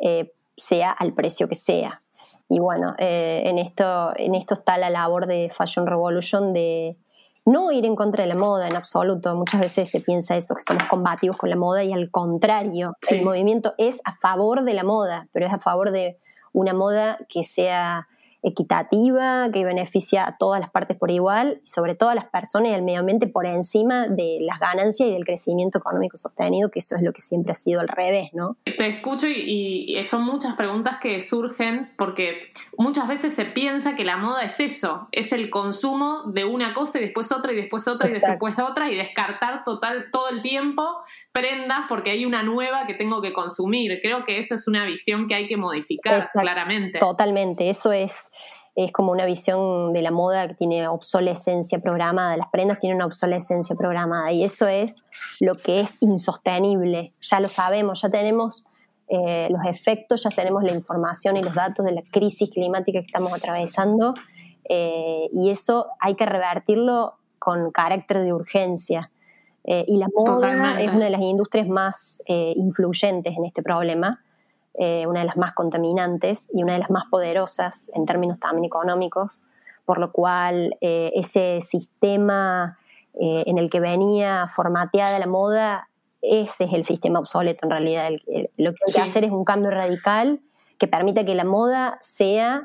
eh, 0.00 0.32
sea 0.56 0.90
al 0.90 1.14
precio 1.14 1.48
que 1.48 1.54
sea. 1.54 1.98
Y 2.48 2.58
bueno, 2.58 2.94
eh, 2.98 3.42
en, 3.46 3.58
esto, 3.58 4.12
en 4.16 4.34
esto 4.34 4.54
está 4.54 4.76
la 4.76 4.90
labor 4.90 5.26
de 5.26 5.50
Fashion 5.50 5.86
Revolution 5.86 6.52
de 6.52 6.96
no 7.44 7.72
ir 7.72 7.84
en 7.84 7.94
contra 7.94 8.22
de 8.22 8.28
la 8.28 8.36
moda 8.36 8.68
en 8.68 8.76
absoluto. 8.76 9.34
Muchas 9.34 9.60
veces 9.60 9.90
se 9.90 10.00
piensa 10.00 10.36
eso, 10.36 10.54
que 10.54 10.62
somos 10.66 10.84
combativos 10.84 11.36
con 11.36 11.50
la 11.50 11.56
moda 11.56 11.84
y 11.84 11.92
al 11.92 12.10
contrario, 12.10 12.96
el 13.10 13.22
movimiento 13.22 13.74
es 13.78 14.00
a 14.04 14.14
favor 14.16 14.64
de 14.64 14.74
la 14.74 14.84
moda, 14.84 15.28
pero 15.32 15.46
es 15.46 15.52
a 15.52 15.58
favor 15.58 15.90
de 15.90 16.18
una 16.52 16.72
moda 16.72 17.18
que 17.28 17.44
sea 17.44 18.08
equitativa, 18.44 19.50
que 19.52 19.64
beneficia 19.64 20.26
a 20.26 20.36
todas 20.36 20.60
las 20.60 20.70
partes 20.70 20.96
por 20.96 21.10
igual, 21.10 21.60
y 21.62 21.66
sobre 21.66 21.94
todo 21.94 22.10
a 22.10 22.14
las 22.14 22.26
personas 22.26 22.70
y 22.70 22.74
al 22.74 22.82
medio 22.82 23.00
ambiente 23.00 23.26
por 23.26 23.46
encima 23.46 24.06
de 24.06 24.38
las 24.40 24.60
ganancias 24.60 25.08
y 25.08 25.12
del 25.12 25.24
crecimiento 25.24 25.78
económico 25.78 26.16
sostenido, 26.16 26.70
que 26.70 26.80
eso 26.80 26.94
es 26.94 27.02
lo 27.02 27.12
que 27.12 27.20
siempre 27.20 27.52
ha 27.52 27.54
sido 27.54 27.80
al 27.80 27.88
revés, 27.88 28.30
¿no? 28.34 28.58
Te 28.64 28.86
escucho 28.86 29.26
y, 29.26 30.02
son 30.04 30.24
muchas 30.24 30.54
preguntas 30.56 30.98
que 31.00 31.22
surgen 31.22 31.90
porque 31.96 32.52
muchas 32.76 33.08
veces 33.08 33.32
se 33.32 33.46
piensa 33.46 33.96
que 33.96 34.04
la 34.04 34.18
moda 34.18 34.42
es 34.42 34.60
eso, 34.60 35.08
es 35.12 35.32
el 35.32 35.48
consumo 35.48 36.24
de 36.26 36.44
una 36.44 36.74
cosa 36.74 36.98
y 36.98 37.02
después 37.02 37.32
otra 37.32 37.52
y 37.52 37.56
después 37.56 37.88
otra 37.88 38.10
y 38.10 38.12
después 38.12 38.58
otra 38.58 38.90
y 38.90 38.96
descartar 38.96 39.64
total 39.64 40.08
todo 40.12 40.28
el 40.28 40.42
tiempo 40.42 40.84
prendas 41.32 41.80
porque 41.88 42.10
hay 42.10 42.26
una 42.26 42.42
nueva 42.42 42.86
que 42.86 42.94
tengo 42.94 43.22
que 43.22 43.32
consumir. 43.32 43.98
Creo 44.02 44.24
que 44.24 44.38
eso 44.38 44.54
es 44.54 44.68
una 44.68 44.84
visión 44.84 45.26
que 45.26 45.34
hay 45.34 45.46
que 45.46 45.56
modificar 45.56 46.30
claramente. 46.32 46.98
Totalmente, 46.98 47.70
eso 47.70 47.92
es 47.92 48.30
es 48.76 48.90
como 48.90 49.12
una 49.12 49.24
visión 49.24 49.92
de 49.92 50.02
la 50.02 50.10
moda 50.10 50.48
que 50.48 50.54
tiene 50.54 50.88
obsolescencia 50.88 51.78
programada, 51.78 52.36
las 52.36 52.48
prendas 52.48 52.80
tienen 52.80 52.96
una 52.96 53.06
obsolescencia 53.06 53.76
programada 53.76 54.32
y 54.32 54.42
eso 54.42 54.66
es 54.66 55.04
lo 55.40 55.56
que 55.56 55.80
es 55.80 55.98
insostenible, 56.00 57.12
ya 57.20 57.38
lo 57.38 57.48
sabemos, 57.48 58.02
ya 58.02 58.10
tenemos 58.10 58.64
eh, 59.08 59.48
los 59.50 59.64
efectos, 59.66 60.24
ya 60.24 60.30
tenemos 60.30 60.64
la 60.64 60.72
información 60.72 61.36
y 61.36 61.42
los 61.42 61.54
datos 61.54 61.84
de 61.84 61.92
la 61.92 62.02
crisis 62.10 62.50
climática 62.50 63.00
que 63.00 63.06
estamos 63.06 63.32
atravesando 63.32 64.14
eh, 64.68 65.28
y 65.32 65.50
eso 65.50 65.88
hay 66.00 66.14
que 66.14 66.26
revertirlo 66.26 67.14
con 67.38 67.70
carácter 67.70 68.20
de 68.20 68.32
urgencia. 68.32 69.10
Eh, 69.66 69.84
y 69.86 69.98
la 69.98 70.08
moda 70.14 70.80
es 70.80 70.88
una 70.88 71.04
de 71.04 71.10
las 71.10 71.20
industrias 71.22 71.68
más 71.68 72.22
influyentes 72.26 73.36
en 73.36 73.44
este 73.44 73.62
problema 73.62 74.23
eh, 74.76 75.06
una 75.06 75.20
de 75.20 75.26
las 75.26 75.36
más 75.36 75.54
contaminantes 75.54 76.48
y 76.52 76.62
una 76.62 76.72
de 76.72 76.80
las 76.80 76.90
más 76.90 77.04
poderosas 77.10 77.88
en 77.94 78.06
términos 78.06 78.40
también 78.40 78.64
económicos, 78.64 79.42
por 79.84 79.98
lo 79.98 80.10
cual 80.10 80.76
eh, 80.80 81.12
ese 81.14 81.60
sistema 81.60 82.76
eh, 83.14 83.44
en 83.46 83.58
el 83.58 83.70
que 83.70 83.78
venía 83.78 84.46
formateada 84.48 85.18
la 85.18 85.26
moda, 85.26 85.88
ese 86.22 86.64
es 86.64 86.72
el 86.72 86.84
sistema 86.84 87.20
obsoleto 87.20 87.66
en 87.66 87.70
realidad. 87.70 88.10
lo 88.56 88.72
que 88.72 88.80
hay 88.88 88.94
que 88.94 89.00
hacer 89.00 89.24
es 89.24 89.30
un 89.30 89.44
cambio 89.44 89.70
radical 89.70 90.40
que 90.78 90.88
permita 90.88 91.24
que 91.24 91.34
la 91.34 91.44
moda 91.44 91.96
sea 92.00 92.62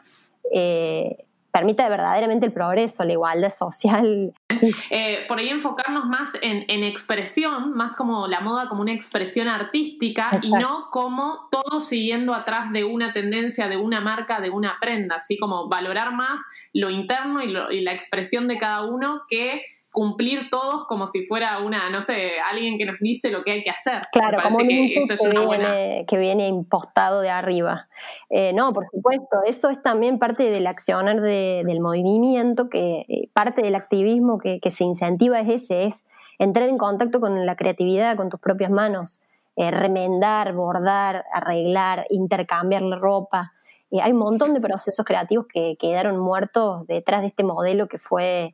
permita 1.52 1.88
verdaderamente 1.90 2.46
el 2.46 2.54
progreso, 2.54 3.04
la 3.04 3.14
igualdad 3.14 3.50
social. 3.50 4.34
Eh, 4.90 5.26
por 5.28 5.40
ahí 5.40 5.48
enfocarnos 5.50 6.06
más 6.06 6.32
en, 6.42 6.84
expresión, 6.84 7.72
más 7.76 7.96
como 7.96 8.28
la 8.28 8.42
moda 8.42 8.68
como 8.68 8.82
una 8.82 8.92
expresión 8.92 9.48
artística 9.48 10.40
y 10.42 10.52
no 10.52 10.90
como 10.92 11.48
todo 11.50 11.80
siguiendo 11.80 12.34
atrás 12.34 12.72
de 12.74 12.84
una 12.84 13.14
tendencia, 13.14 13.70
de 13.70 13.78
una 13.78 14.02
marca, 14.02 14.42
de 14.42 14.50
una 14.50 14.78
prenda, 14.82 15.16
así 15.16 15.38
como 15.38 15.70
valorar 15.70 16.14
más 16.14 16.42
lo 16.74 16.90
interno 16.90 17.42
y 17.42 17.82
la 17.82 17.92
expresión 17.94 18.48
de 18.48 18.58
cada 18.58 18.86
uno 18.86 19.22
que 19.30 19.62
cumplir 19.92 20.50
todos 20.50 20.86
como 20.86 21.08
si 21.08 21.26
fuera 21.26 21.60
una, 21.60 21.90
no 21.90 22.02
sé, 22.02 22.34
alguien 22.46 22.78
que 22.78 22.86
nos 22.86 23.00
dice 23.00 23.32
lo 23.32 23.44
que 23.44 23.52
hay 23.52 23.64
que 23.64 23.70
hacer. 23.70 24.02
Claro, 24.12 24.38
como 24.44 24.60
que 24.60 24.96
eso 24.96 25.14
es 25.14 25.22
una 25.22 25.46
viene, 25.46 26.06
que 26.08 26.18
viene 26.18 26.48
impostado 26.48 27.22
de 27.22 27.30
arriba. 27.30 27.88
Eh, 28.30 28.54
no, 28.54 28.74
por 28.74 28.88
supuesto, 28.88 29.38
eso 29.46 29.70
es 29.70 29.82
también 29.82 30.20
parte 30.20 30.50
del 30.52 30.68
accionar 30.68 31.22
del 31.22 31.80
movimiento, 31.80 32.70
que 32.70 33.06
eh, 33.08 33.30
parte 33.34 33.62
del 33.62 33.76
activismo 33.76 34.38
que, 34.38 34.60
se 34.70 34.84
incentiva 34.84 35.40
es 35.40 35.50
ese, 35.50 35.86
es 35.86 36.06
entrar 36.38 36.70
en 36.70 36.78
contacto 36.78 37.20
con 37.20 37.46
la 37.46 37.56
creatividad, 37.56 38.16
con 38.16 38.30
tus 38.30 38.40
propias 38.40 38.70
manos, 38.70 39.22
eh, 39.56 39.72
remendar, 39.72 40.54
bordar, 40.54 41.26
arreglar, 41.34 42.06
intercambiar 42.10 42.84
la 42.84 42.98
ropa. 42.98 43.54
hay 43.92 44.12
un 44.12 44.20
montón 44.20 44.54
de 44.54 44.62
procesos 44.62 45.04
creativos 45.06 45.48
que 45.52 45.76
quedaron 45.80 46.20
muertos 46.20 46.86
detrás 46.86 47.22
de 47.22 47.28
este 47.28 47.44
modelo 47.44 47.88
que 47.88 47.98
fue 47.98 48.54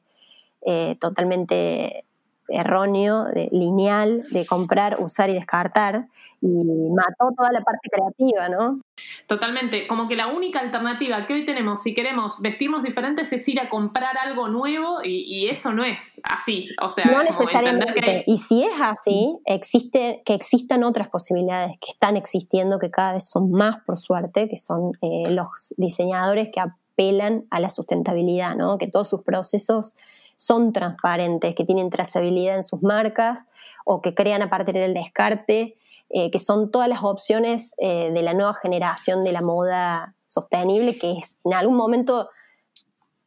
eh, 0.65 0.97
totalmente 0.99 2.05
erróneo, 2.47 3.25
lineal, 3.51 4.23
de 4.31 4.45
comprar, 4.45 4.97
usar 4.99 5.29
y 5.29 5.33
descartar, 5.33 6.07
y 6.41 6.91
mató 6.91 7.33
toda 7.35 7.51
la 7.51 7.61
parte 7.61 7.89
creativa, 7.89 8.49
¿no? 8.49 8.81
Totalmente, 9.27 9.87
como 9.87 10.07
que 10.07 10.15
la 10.15 10.27
única 10.27 10.59
alternativa 10.59 11.25
que 11.25 11.33
hoy 11.33 11.45
tenemos 11.45 11.81
si 11.81 11.93
queremos 11.93 12.41
vestirnos 12.41 12.83
diferentes 12.83 13.33
es 13.33 13.47
ir 13.47 13.59
a 13.59 13.69
comprar 13.69 14.17
algo 14.17 14.47
nuevo 14.47 14.99
y, 15.03 15.47
eso 15.49 15.73
no 15.73 15.83
es 15.83 16.21
así, 16.23 16.69
o 16.81 16.89
sea, 16.89 17.05
no 17.05 17.23
necesariamente. 17.23 18.23
Y 18.25 18.37
si 18.37 18.63
es 18.63 18.81
así, 18.81 19.37
existe 19.45 20.21
que 20.25 20.33
existan 20.33 20.83
otras 20.83 21.07
posibilidades 21.09 21.77
que 21.79 21.91
están 21.91 22.17
existiendo, 22.17 22.79
que 22.79 22.89
cada 22.89 23.13
vez 23.13 23.29
son 23.29 23.51
más 23.51 23.77
por 23.85 23.97
suerte, 23.97 24.49
que 24.49 24.57
son 24.57 24.91
eh, 25.01 25.31
los 25.31 25.73
diseñadores 25.77 26.49
que 26.51 26.61
apelan 26.61 27.45
a 27.51 27.59
la 27.59 27.69
sustentabilidad, 27.69 28.55
¿no? 28.55 28.77
Que 28.77 28.87
todos 28.87 29.09
sus 29.09 29.21
procesos 29.21 29.95
son 30.35 30.73
transparentes, 30.73 31.55
que 31.55 31.65
tienen 31.65 31.89
trazabilidad 31.89 32.55
en 32.55 32.63
sus 32.63 32.81
marcas 32.81 33.45
o 33.85 34.01
que 34.01 34.13
crean 34.13 34.41
a 34.41 34.49
partir 34.49 34.75
del 34.75 34.93
descarte, 34.93 35.77
eh, 36.09 36.31
que 36.31 36.39
son 36.39 36.71
todas 36.71 36.89
las 36.89 37.03
opciones 37.03 37.73
eh, 37.77 38.11
de 38.11 38.21
la 38.21 38.33
nueva 38.33 38.53
generación 38.55 39.23
de 39.23 39.31
la 39.31 39.41
moda 39.41 40.15
sostenible, 40.27 40.97
que 40.97 41.11
es, 41.11 41.37
en 41.43 41.53
algún 41.53 41.75
momento 41.75 42.29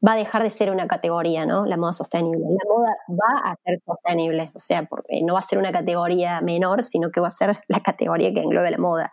va 0.07 0.13
a 0.13 0.17
dejar 0.17 0.43
de 0.43 0.51
ser 0.51 0.71
una 0.71 0.87
categoría, 0.87 1.45
¿no? 1.45 1.67
La 1.67 1.77
moda 1.77 1.93
sostenible. 1.93 2.45
La 2.45 2.73
moda 2.73 2.97
va 3.11 3.51
a 3.51 3.57
ser 3.65 3.81
sostenible, 3.85 4.53
o 4.55 4.61
sea, 4.61 4.85
porque 4.85 5.23
no 5.23 5.35
va 5.35 5.41
a 5.41 5.43
ser 5.43 5.59
una 5.59 5.73
categoría 5.73 6.41
menor, 6.41 6.85
sino 6.85 7.11
que 7.11 7.21
va 7.21 7.29
a 7.29 7.31
ser 7.31 7.59
la 7.67 7.83
categoría 7.83 8.33
que 8.33 8.43
englobe 8.43 8.71
la 8.71 8.79
moda. 8.79 9.11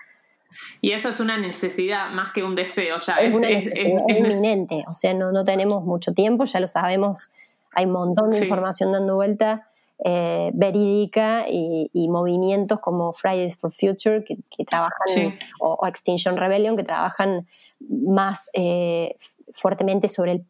Y 0.82 0.92
eso 0.92 1.10
es 1.10 1.20
una 1.20 1.38
necesidad 1.38 2.12
más 2.12 2.32
que 2.32 2.44
un 2.44 2.56
deseo, 2.56 2.98
ya 3.00 3.16
es, 3.16 3.36
es, 3.36 3.86
inminente, 4.08 4.86
o 4.88 4.94
sea, 4.94 5.14
no, 5.14 5.32
no 5.32 5.44
tenemos 5.44 5.84
mucho 5.84 6.14
tiempo, 6.14 6.46
ya 6.46 6.60
lo 6.60 6.68
sabemos 6.68 7.32
hay 7.76 7.86
un 7.86 7.92
montón 7.92 8.30
de 8.32 8.40
información 8.40 8.92
dando 8.92 9.16
vuelta 9.16 9.68
eh, 10.04 10.52
verídica 10.54 11.46
y, 11.48 12.08
movimientos 12.10 12.80
como 12.80 13.14
Fridays 13.14 13.58
for 13.58 13.74
Future 13.74 14.24
que, 14.24 14.66
trabajan, 14.66 15.38
o, 15.60 15.86
Extinction 15.88 16.38
Rebellion, 16.38 16.76
que 16.76 16.84
trabajan 16.84 17.48
más 17.80 18.50
eh, 18.54 19.16
fuertemente 19.54 20.08
sobre 20.08 20.32
el 20.34 20.46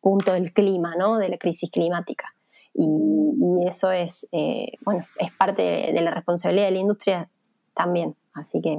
punto 0.00 0.32
del 0.32 0.52
clima, 0.52 0.94
¿no? 0.98 1.18
de 1.18 1.28
la 1.28 1.38
crisis 1.38 1.70
climática. 1.70 2.34
Y, 2.74 3.66
eso 3.66 3.90
es, 3.90 4.28
eh, 4.32 4.72
bueno, 4.82 5.04
es 5.18 5.32
parte 5.32 5.62
de 5.62 6.00
la 6.00 6.10
responsabilidad 6.12 6.66
de 6.66 6.72
la 6.72 6.78
industria 6.78 7.28
también. 7.74 8.14
Así 8.32 8.60
que. 8.60 8.78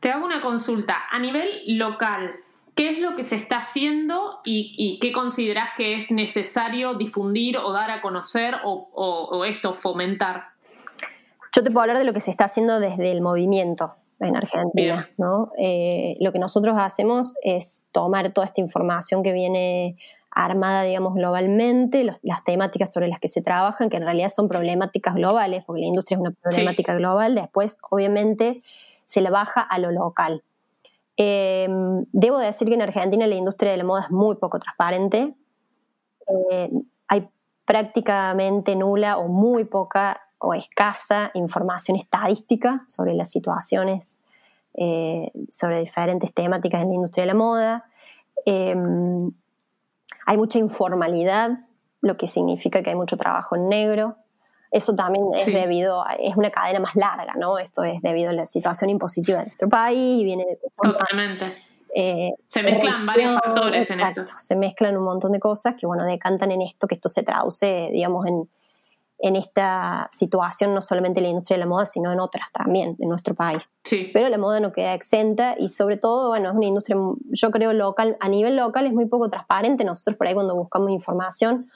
Te 0.00 0.10
hago 0.10 0.24
una 0.24 0.40
consulta. 0.40 0.96
A 1.10 1.18
nivel 1.18 1.48
local, 1.66 2.34
¿Qué 2.74 2.90
es 2.90 2.98
lo 2.98 3.14
que 3.14 3.22
se 3.22 3.36
está 3.36 3.58
haciendo 3.58 4.40
y, 4.44 4.98
qué 5.00 5.12
consideras 5.12 5.70
que 5.76 5.94
es 5.94 6.10
necesario 6.10 6.94
difundir 6.94 7.56
o 7.58 7.72
dar 7.72 7.90
a 7.90 8.00
conocer 8.00 8.56
o, 8.64 9.44
esto, 9.44 9.74
fomentar? 9.74 10.46
Yo 11.54 11.62
te 11.62 11.70
puedo 11.70 11.82
hablar 11.82 11.98
de 11.98 12.04
lo 12.04 12.12
que 12.12 12.20
se 12.20 12.32
está 12.32 12.46
haciendo 12.46 12.80
desde 12.80 13.12
el 13.12 13.20
movimiento 13.20 13.92
en 14.18 14.36
Argentina. 14.36 15.08
¿no? 15.18 15.52
Eh, 15.56 16.16
lo 16.20 16.32
que 16.32 16.40
nosotros 16.40 16.74
hacemos 16.78 17.34
es 17.42 17.86
tomar 17.92 18.32
toda 18.32 18.46
esta 18.46 18.60
información 18.60 19.22
que 19.22 19.32
viene 19.32 19.96
armada, 20.34 20.82
digamos, 20.82 21.14
globalmente, 21.14 22.04
las 22.22 22.44
temáticas 22.44 22.92
sobre 22.92 23.06
las 23.06 23.20
que 23.20 23.28
se 23.28 23.40
trabajan, 23.40 23.88
que 23.88 23.98
en 23.98 24.02
realidad 24.02 24.28
son 24.28 24.48
problemáticas 24.48 25.14
globales, 25.14 25.62
porque 25.64 25.82
la 25.82 25.86
industria 25.86 26.16
es 26.16 26.20
una 26.22 26.32
problemática 26.32 26.94
global, 26.96 27.36
después, 27.36 27.78
obviamente, 27.88 28.60
se 29.06 29.20
la 29.20 29.30
baja 29.30 29.60
a 29.60 29.78
lo 29.78 29.92
local. 29.92 30.42
Eh, 31.16 31.68
debo 32.12 32.38
decir 32.38 32.68
que 32.68 32.74
en 32.74 32.82
Argentina 32.82 33.26
la 33.26 33.34
industria 33.34 33.70
de 33.70 33.78
la 33.78 33.84
moda 33.84 34.02
es 34.02 34.10
muy 34.10 34.36
poco 34.36 34.58
transparente. 34.58 35.34
Eh, 36.26 36.70
hay 37.08 37.28
prácticamente 37.64 38.74
nula 38.76 39.18
o 39.18 39.28
muy 39.28 39.64
poca 39.64 40.20
o 40.38 40.54
escasa 40.54 41.30
información 41.34 41.96
estadística 41.96 42.84
sobre 42.86 43.14
las 43.14 43.30
situaciones, 43.30 44.18
eh, 44.74 45.30
sobre 45.50 45.80
diferentes 45.80 46.32
temáticas 46.34 46.82
en 46.82 46.88
la 46.88 46.94
industria 46.94 47.22
de 47.22 47.28
la 47.28 47.34
moda. 47.34 47.84
hay 50.26 50.36
mucha 50.38 50.58
informalidad, 50.58 51.50
lo 52.00 52.16
que 52.16 52.26
significa 52.26 52.82
que 52.82 52.90
hay 52.90 52.96
mucho 52.96 53.16
trabajo 53.16 53.56
en 53.56 53.68
negro. 53.68 54.16
Eso 54.74 54.96
también 54.96 55.24
es 55.36 55.46
debido, 55.46 56.04
a, 56.04 56.14
es 56.14 56.36
una 56.36 56.50
cadena 56.50 56.80
más 56.80 56.96
larga, 56.96 57.34
¿no? 57.36 57.58
Esto 57.60 57.84
es 57.84 58.02
debido 58.02 58.30
a 58.30 58.32
la 58.32 58.44
situación 58.44 58.90
impositiva 58.90 59.38
de 59.38 59.44
nuestro 59.44 59.68
país 59.68 60.20
y 60.20 60.24
viene 60.24 60.44
de 60.44 60.58
Totalmente. 60.82 61.44
Eh, 61.94 62.32
se 62.44 62.64
mezclan 62.64 63.06
varios 63.06 63.34
factores 63.34 63.88
en 63.92 64.00
esto. 64.00 64.24
Se 64.36 64.56
mezclan 64.56 64.96
un 64.96 65.04
montón 65.04 65.30
de 65.30 65.38
cosas 65.38 65.76
que, 65.76 65.86
bueno, 65.86 66.02
decantan 66.04 66.50
en 66.50 66.60
esto, 66.60 66.88
que 66.88 66.96
esto 66.96 67.08
se 67.08 67.22
traduce, 67.22 67.88
digamos, 67.92 68.26
en, 68.26 68.48
en 69.20 69.36
esta 69.36 70.08
situación, 70.10 70.74
no 70.74 70.82
solamente 70.82 71.20
en 71.20 71.26
la 71.26 71.30
industria 71.30 71.54
de 71.54 71.60
la 71.60 71.66
moda, 71.66 71.86
sino 71.86 72.12
en 72.12 72.18
otras 72.18 72.50
también 72.50 72.96
en 72.98 73.08
nuestro 73.08 73.36
país. 73.36 73.72
Sí. 73.84 74.10
Pero 74.12 74.28
la 74.28 74.38
moda 74.38 74.58
no 74.58 74.72
queda 74.72 74.94
exenta 74.94 75.54
y 75.56 75.68
sobre 75.68 75.98
todo, 75.98 76.30
bueno, 76.30 76.48
es 76.48 76.56
una 76.56 76.66
industria, 76.66 76.96
yo 77.30 77.52
creo, 77.52 77.72
local, 77.72 78.16
a 78.18 78.28
nivel 78.28 78.56
local 78.56 78.88
es 78.88 78.92
muy 78.92 79.06
poco 79.06 79.30
transparente. 79.30 79.84
Nosotros 79.84 80.16
por 80.16 80.26
ahí 80.26 80.34
cuando 80.34 80.56
buscamos 80.56 80.90
información 80.90 81.70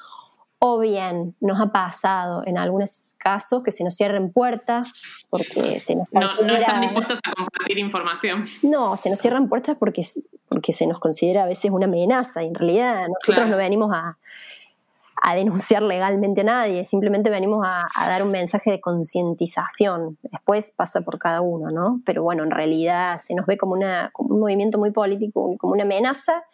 o 0.58 0.78
bien 0.78 1.34
nos 1.40 1.60
ha 1.60 1.72
pasado 1.72 2.42
en 2.46 2.58
algunos 2.58 3.04
casos 3.18 3.62
que 3.62 3.72
se 3.72 3.84
nos 3.84 3.94
cierren 3.94 4.32
puertas 4.32 5.26
porque 5.28 5.80
se 5.80 5.96
nos 5.96 6.06
no, 6.12 6.36
no 6.42 6.54
están 6.54 6.80
dispuestos 6.80 7.20
a 7.24 7.32
compartir 7.32 7.78
información. 7.78 8.44
No, 8.62 8.96
se 8.96 9.10
nos 9.10 9.18
cierran 9.18 9.48
puertas 9.48 9.76
porque, 9.78 10.02
porque 10.48 10.72
se 10.72 10.86
nos 10.86 10.98
considera 10.98 11.44
a 11.44 11.46
veces 11.46 11.70
una 11.70 11.86
amenaza 11.86 12.42
y 12.42 12.46
en 12.46 12.54
realidad 12.54 13.06
nosotros 13.08 13.48
no 13.48 13.56
venimos 13.56 13.92
a, 13.92 14.16
a 15.22 15.34
denunciar 15.34 15.82
legalmente 15.82 16.42
a 16.42 16.44
nadie, 16.44 16.84
simplemente 16.84 17.30
venimos 17.30 17.66
a, 17.66 17.86
dar 18.08 18.22
un 18.22 18.30
mensaje 18.30 18.70
de 18.70 18.80
concientización. 18.80 20.16
Después 20.22 20.72
pasa 20.74 21.00
por 21.00 21.18
cada 21.18 21.40
uno, 21.40 21.70
¿no? 21.70 22.00
Pero 22.04 22.22
bueno, 22.22 22.44
en 22.44 22.50
realidad 22.50 23.18
se 23.18 23.34
nos 23.34 23.46
ve 23.46 23.58
como, 23.58 23.72
una, 23.72 24.10
como 24.12 24.34
un 24.34 24.40
movimiento 24.40 24.78
muy 24.78 24.90
político, 24.90 25.56
como 25.58 25.72
una 25.72 25.82
amenaza 25.82 26.44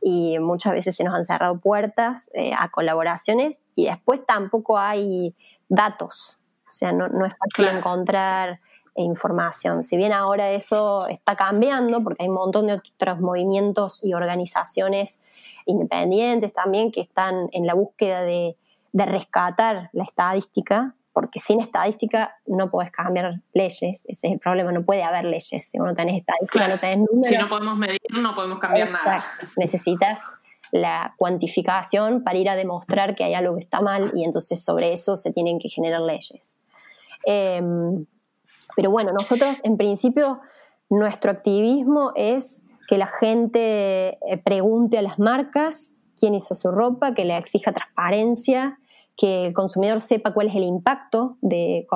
y 0.00 0.38
muchas 0.38 0.72
veces 0.72 0.96
se 0.96 1.04
nos 1.04 1.14
han 1.14 1.24
cerrado 1.24 1.58
puertas 1.58 2.30
eh, 2.34 2.52
a 2.56 2.70
colaboraciones 2.70 3.60
y 3.74 3.86
después 3.86 4.24
tampoco 4.26 4.78
hay 4.78 5.34
datos, 5.68 6.38
o 6.66 6.70
sea, 6.70 6.92
no, 6.92 7.08
no 7.08 7.26
es 7.26 7.34
fácil 7.36 7.76
encontrar 7.76 8.60
información. 9.02 9.84
Si 9.84 9.96
bien 9.96 10.12
ahora 10.12 10.50
eso 10.50 11.06
está 11.08 11.36
cambiando, 11.36 12.02
porque 12.02 12.22
hay 12.22 12.28
un 12.28 12.34
montón 12.34 12.66
de 12.66 12.74
otros 12.74 13.20
movimientos 13.20 14.00
y 14.02 14.14
organizaciones 14.14 15.20
independientes 15.66 16.52
también 16.52 16.90
que 16.90 17.00
están 17.00 17.48
en 17.52 17.66
la 17.66 17.74
búsqueda 17.74 18.22
de, 18.22 18.56
rescatar 18.94 19.90
la 19.92 20.02
estadística, 20.02 20.96
porque 21.18 21.40
sin 21.40 21.60
estadística 21.60 22.36
no 22.46 22.70
puedes 22.70 22.92
cambiar 22.92 23.40
leyes, 23.52 23.82
ese 23.82 24.04
es 24.06 24.32
el 24.32 24.38
problema, 24.38 24.70
no 24.70 24.84
puede 24.84 25.02
haber 25.02 25.24
leyes, 25.24 25.68
si 25.68 25.76
no 25.76 25.92
tenés 25.92 26.20
estadística, 26.20 26.68
no 26.68 26.78
tenés 26.78 26.98
números. 26.98 27.26
Si 27.26 27.36
no 27.36 27.48
podemos 27.48 27.76
medir, 27.76 27.98
no 28.10 28.36
podemos 28.36 28.60
cambiar 28.60 28.92
nada. 28.92 29.24
Necesitas 29.56 30.20
la 30.70 31.14
cuantificación 31.16 32.22
para 32.22 32.38
ir 32.38 32.48
a 32.48 32.54
demostrar 32.54 33.16
que 33.16 33.24
hay 33.24 33.34
algo 33.34 33.54
que 33.54 33.62
está 33.62 33.80
mal 33.80 34.12
y 34.14 34.22
entonces 34.22 34.64
sobre 34.64 34.92
eso 34.92 35.16
se 35.16 35.32
tienen 35.32 35.58
que 35.58 35.68
generar 35.68 36.02
leyes. 36.02 36.54
Em, 37.26 38.06
pero 38.76 38.92
bueno, 38.92 39.10
nosotros 39.12 39.58
en 39.64 39.76
principio 39.76 40.38
nuestro 40.88 41.32
activismo 41.32 42.12
es 42.14 42.62
que 42.86 42.96
la 42.96 43.08
gente 43.08 44.18
eh, 44.24 44.38
pregunte 44.44 44.98
a 44.98 45.02
las 45.02 45.18
marcas 45.18 45.94
quién 46.16 46.36
hizo 46.36 46.54
su 46.54 46.70
ropa, 46.70 47.12
que 47.12 47.24
le 47.24 47.36
exija 47.36 47.72
transparencia, 47.72 48.77
que 49.18 49.46
el 49.46 49.52
consumidor 49.52 50.00
sepa 50.00 50.32
cuál 50.32 50.46
es 50.46 50.54
el 50.54 50.62
impacto 50.62 51.36
de, 51.42 51.86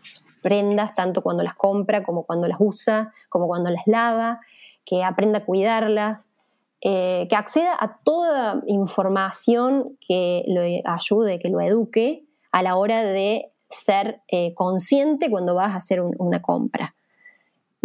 sus 0.00 0.24
prendas, 0.42 0.94
tanto 0.94 1.22
cuando 1.22 1.42
las 1.42 1.54
compra 1.54 2.02
como 2.02 2.24
cuando 2.24 2.48
las 2.48 2.56
usa, 2.58 3.12
como 3.28 3.46
cuando 3.46 3.68
las 3.70 3.86
lava, 3.86 4.40
que 4.86 5.04
aprenda 5.04 5.40
a 5.40 5.44
cuidarlas, 5.44 6.32
eh, 6.80 7.26
que 7.28 7.36
acceda 7.36 7.76
a 7.78 7.98
toda 8.02 8.62
información 8.66 9.98
que 10.00 10.44
lo 10.48 10.62
ayude, 10.90 11.38
que 11.38 11.50
lo 11.50 11.60
eduque 11.60 12.24
a 12.50 12.62
la 12.62 12.76
hora 12.76 13.02
de 13.02 13.52
ser 13.68 14.22
eh, 14.28 14.54
consciente 14.54 15.30
cuando 15.30 15.54
vas 15.54 15.74
a 15.74 15.76
hacer 15.76 16.00
una 16.00 16.40
compra. 16.40 16.94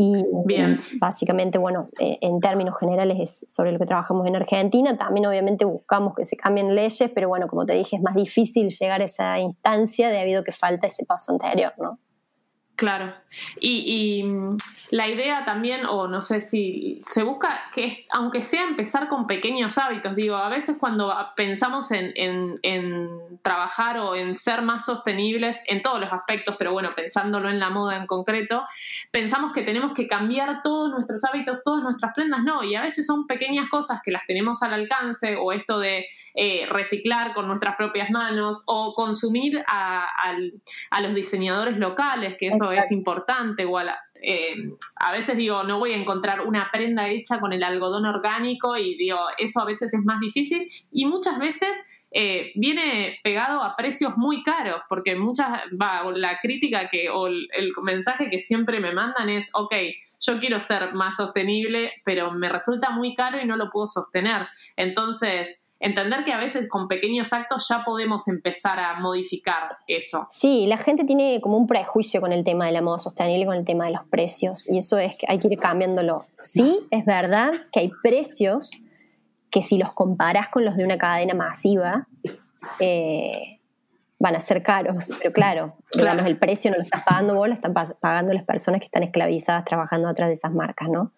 Y 0.01 0.23
básicamente, 0.97 1.57
bueno, 1.57 1.89
eh, 1.99 2.19
en 2.21 2.39
términos 2.39 2.79
generales 2.79 3.17
es 3.19 3.53
sobre 3.53 3.73
lo 3.73 3.79
que 3.79 3.85
trabajamos 3.85 4.25
en 4.27 4.37
Argentina. 4.37 4.95
También 4.95 5.25
obviamente 5.25 5.65
buscamos 5.65 6.15
que 6.15 6.23
se 6.23 6.37
cambien 6.37 6.73
leyes, 6.73 7.11
pero 7.13 7.27
bueno, 7.27 7.49
como 7.49 7.65
te 7.65 7.73
dije, 7.73 7.97
es 7.97 8.01
más 8.01 8.15
difícil 8.15 8.69
llegar 8.69 9.01
a 9.01 9.03
esa 9.03 9.37
instancia 9.39 10.09
debido 10.09 10.39
a 10.39 10.43
que 10.43 10.53
falta 10.53 10.87
ese 10.87 11.05
paso 11.05 11.33
anterior, 11.33 11.73
¿no? 11.77 11.99
Claro. 12.77 13.13
Y, 13.59 14.23
la 14.91 15.07
idea 15.07 15.45
también, 15.45 15.85
o 15.85 16.07
no 16.07 16.21
sé 16.21 16.41
si 16.41 16.99
se 17.03 17.21
busca 17.23 17.69
que, 17.71 18.07
aunque 18.11 18.41
sea 18.41 18.63
empezar 18.63 19.07
con 19.07 19.27
pequeños 19.27 19.77
hábitos, 19.77 20.15
digo, 20.15 20.35
a 20.35 20.49
veces 20.49 20.77
cuando 20.79 21.13
pensamos 21.35 21.91
en, 21.91 22.59
trabajar 23.43 23.99
o 23.99 24.15
en 24.15 24.35
ser 24.35 24.63
más 24.63 24.85
sostenibles 24.85 25.59
en 25.67 25.81
todos 25.81 25.99
los 25.99 26.11
aspectos, 26.11 26.55
pero 26.57 26.71
bueno, 26.71 26.93
pensándolo 26.95 27.49
en 27.49 27.59
la 27.59 27.69
moda 27.69 27.97
en 27.97 28.07
concreto, 28.07 28.63
pensamos 29.11 29.51
que 29.53 29.61
tenemos 29.61 29.93
que 29.93 30.07
cambiar 30.07 30.61
todos 30.63 30.89
nuestros 30.89 31.23
hábitos, 31.23 31.59
todas 31.63 31.83
nuestras 31.83 32.13
prendas, 32.15 32.41
no, 32.43 32.63
y 32.63 32.75
a 32.75 32.81
veces 32.81 33.05
son 33.05 33.27
pequeñas 33.27 33.69
cosas 33.69 34.01
que 34.03 34.11
las 34.11 34.25
tenemos 34.25 34.63
al 34.63 34.73
alcance, 34.73 35.37
o 35.37 35.51
esto 35.51 35.79
de 35.79 36.07
eh, 36.33 36.65
reciclar 36.67 37.33
con 37.33 37.47
nuestras 37.47 37.75
propias 37.75 38.09
manos, 38.09 38.63
o 38.65 38.95
consumir 38.95 39.63
a, 39.67 40.07
a 40.89 41.01
los 41.01 41.13
diseñadores 41.13 41.77
locales, 41.77 42.35
que 42.37 42.47
eso 42.47 42.71
es 42.71 42.91
importante, 42.91 43.63
igual. 43.63 43.91
Eh, 44.21 44.55
a 44.99 45.11
veces 45.11 45.37
digo, 45.37 45.63
no 45.63 45.79
voy 45.79 45.93
a 45.93 45.97
encontrar 45.97 46.41
una 46.41 46.69
prenda 46.71 47.07
hecha 47.09 47.39
con 47.39 47.53
el 47.53 47.63
algodón 47.63 48.05
orgánico 48.05 48.77
y 48.77 48.95
digo, 48.95 49.19
eso 49.37 49.61
a 49.61 49.65
veces 49.65 49.93
es 49.93 50.03
más 50.03 50.19
difícil 50.19 50.67
y 50.91 51.05
muchas 51.05 51.39
veces 51.39 51.77
eh, 52.11 52.51
viene 52.55 53.19
pegado 53.23 53.61
a 53.61 53.75
precios 53.75 54.17
muy 54.17 54.41
caros, 54.41 54.81
porque 54.89 55.15
muchas, 55.15 55.61
va, 55.79 56.03
la 56.15 56.39
crítica 56.39 56.89
que, 56.89 57.09
o 57.09 57.27
el, 57.27 57.47
el 57.55 57.71
mensaje 57.83 58.29
que 58.29 58.39
siempre 58.39 58.79
me 58.79 58.91
mandan 58.93 59.29
es, 59.29 59.49
ok, 59.53 59.73
yo 60.19 60.39
quiero 60.39 60.59
ser 60.59 60.93
más 60.93 61.15
sostenible, 61.15 61.93
pero 62.03 62.31
me 62.31 62.49
resulta 62.49 62.89
muy 62.89 63.13
caro 63.15 63.39
y 63.39 63.45
no 63.45 63.57
lo 63.57 63.69
puedo 63.69 63.87
sostener. 63.87 64.47
Entonces, 64.75 65.59
entender 65.79 66.23
que 66.23 66.33
a 66.33 66.37
veces 66.37 66.67
con 66.67 66.87
pequeños 66.87 67.31
actos 67.33 67.67
ya 67.69 67.83
podemos 67.83 68.27
empezar 68.27 68.79
a 68.79 68.99
modificar 68.99 69.77
eso. 69.87 70.25
Sí, 70.29 70.65
la 70.67 70.77
gente 70.77 71.05
tiene 71.05 71.39
como 71.41 71.57
un 71.57 71.67
prejuicio 71.67 72.21
con 72.21 72.33
el 72.33 72.43
tema 72.43 72.65
de 72.65 72.73
la 72.73 72.81
moda 72.81 72.99
sostenible, 72.99 73.45
con 73.45 73.55
el 73.55 73.65
tema 73.65 73.85
de 73.85 73.91
los 73.91 74.03
precios, 74.05 74.69
y 74.69 74.77
eso 74.77 74.97
es 74.97 75.15
que 75.15 75.25
hay 75.29 75.39
que 75.39 75.47
ir 75.47 75.59
cambiándolo. 75.59 76.25
Sí, 76.37 76.79
es 76.91 77.05
verdad 77.05 77.51
que 77.71 77.79
hay 77.79 77.91
precios 78.03 78.71
que 79.49 79.61
si 79.61 79.77
los 79.77 79.93
comparas 79.93 80.49
con 80.49 80.65
los 80.65 80.75
de 80.75 80.83
una 80.83 80.97
cadena 80.97 81.33
masiva, 81.33 82.07
eh, 82.79 83.59
van 84.19 84.35
a 84.35 84.39
ser 84.39 84.61
caros, 84.61 85.11
pero 85.17 85.31
claro, 85.31 85.77
digamos, 85.93 86.27
el 86.27 86.37
precio 86.37 86.69
no 86.69 86.77
lo 86.77 86.83
estás 86.83 87.03
pagando 87.03 87.35
vos, 87.35 87.47
lo 87.47 87.53
están 87.53 87.73
pagando 87.73 88.33
las 88.33 88.43
personas 88.43 88.81
que 88.81 88.85
están 88.85 89.01
esclavizadas 89.01 89.63
trabajando 89.63 90.09
atrás 90.09 90.27
de 90.27 90.33
esas 90.33 90.51
marcas, 90.51 90.89
¿no? 90.89 91.13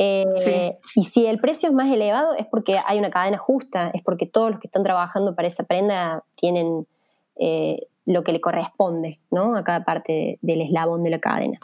Eh, 0.00 0.78
y 0.94 1.04
si 1.04 1.26
el 1.26 1.40
precio 1.40 1.68
es 1.68 1.74
más 1.74 1.92
elevado 1.92 2.32
es 2.34 2.46
porque 2.46 2.80
hay 2.86 3.00
una 3.00 3.10
cadena 3.10 3.36
justa, 3.36 3.90
es 3.92 4.02
porque 4.02 4.26
todos 4.26 4.52
los 4.52 4.60
que 4.60 4.68
están 4.68 4.84
trabajando 4.84 5.34
para 5.34 5.48
esa 5.48 5.64
prenda 5.64 6.22
tienen 6.36 6.86
eh, 7.34 7.88
lo 8.06 8.22
que 8.22 8.32
le 8.32 8.40
corresponde 8.40 9.20
¿no? 9.32 9.56
a 9.56 9.64
cada 9.64 9.84
parte 9.84 10.38
del 10.40 10.62
eslabón 10.62 11.02
de 11.02 11.10
la 11.10 11.18
cadena. 11.18 11.58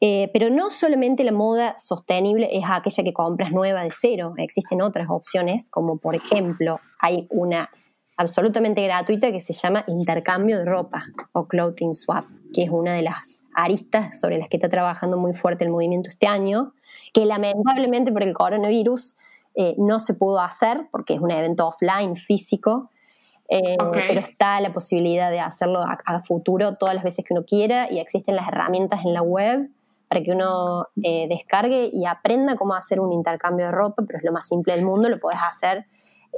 Eh, 0.00 0.30
pero 0.32 0.48
no 0.48 0.70
solamente 0.70 1.22
la 1.22 1.32
moda 1.32 1.76
sostenible 1.76 2.48
es 2.50 2.64
aquella 2.66 3.04
que 3.04 3.12
compras 3.12 3.52
nueva 3.52 3.82
de 3.82 3.90
cero, 3.90 4.32
existen 4.38 4.80
otras 4.80 5.08
opciones, 5.10 5.68
como 5.68 5.98
por 5.98 6.16
ejemplo 6.16 6.80
hay 6.98 7.26
una 7.28 7.68
absolutamente 8.16 8.82
gratuita 8.82 9.30
que 9.30 9.40
se 9.40 9.52
llama 9.52 9.84
intercambio 9.86 10.58
de 10.58 10.64
ropa 10.64 11.04
o 11.32 11.46
clothing 11.46 11.92
swap, 11.92 12.24
que 12.54 12.62
es 12.62 12.70
una 12.70 12.94
de 12.94 13.02
las 13.02 13.44
aristas 13.54 14.18
sobre 14.18 14.38
las 14.38 14.48
que 14.48 14.56
está 14.56 14.70
trabajando 14.70 15.18
muy 15.18 15.34
fuerte 15.34 15.64
el 15.64 15.70
movimiento 15.70 16.08
este 16.08 16.26
año, 16.26 16.72
que 17.12 17.26
lamentablemente 17.26 18.12
por 18.12 18.22
el 18.22 18.34
coronavirus 18.34 19.16
eh, 19.54 19.74
no 19.78 19.98
se 19.98 20.14
pudo 20.14 20.40
hacer 20.40 20.88
porque 20.90 21.14
es 21.14 21.20
un 21.20 21.30
evento 21.30 21.66
offline, 21.66 22.16
físico, 22.16 22.90
eh, 23.48 23.76
pero 23.92 24.20
está 24.20 24.60
la 24.60 24.72
posibilidad 24.72 25.30
de 25.30 25.40
hacerlo 25.40 25.82
a, 25.82 26.22
futuro 26.22 26.76
todas 26.76 26.94
las 26.94 27.02
veces 27.02 27.24
que 27.24 27.34
uno 27.34 27.44
quiera 27.44 27.90
y 27.90 27.98
existen 27.98 28.36
las 28.36 28.46
herramientas 28.46 29.04
en 29.04 29.12
la 29.12 29.22
web 29.22 29.68
para 30.08 30.22
que 30.22 30.30
uno 30.30 30.86
eh, 31.02 31.26
descargue 31.28 31.90
y 31.92 32.06
aprenda 32.06 32.56
cómo 32.56 32.74
hacer 32.74 33.00
un 33.00 33.12
intercambio 33.12 33.66
de 33.66 33.72
ropa, 33.72 34.04
pero 34.06 34.18
es 34.18 34.24
lo 34.24 34.32
más 34.32 34.46
simple 34.46 34.74
del 34.74 34.84
mundo, 34.84 35.08
lo 35.08 35.18
puedes 35.18 35.40
hacer 35.42 35.86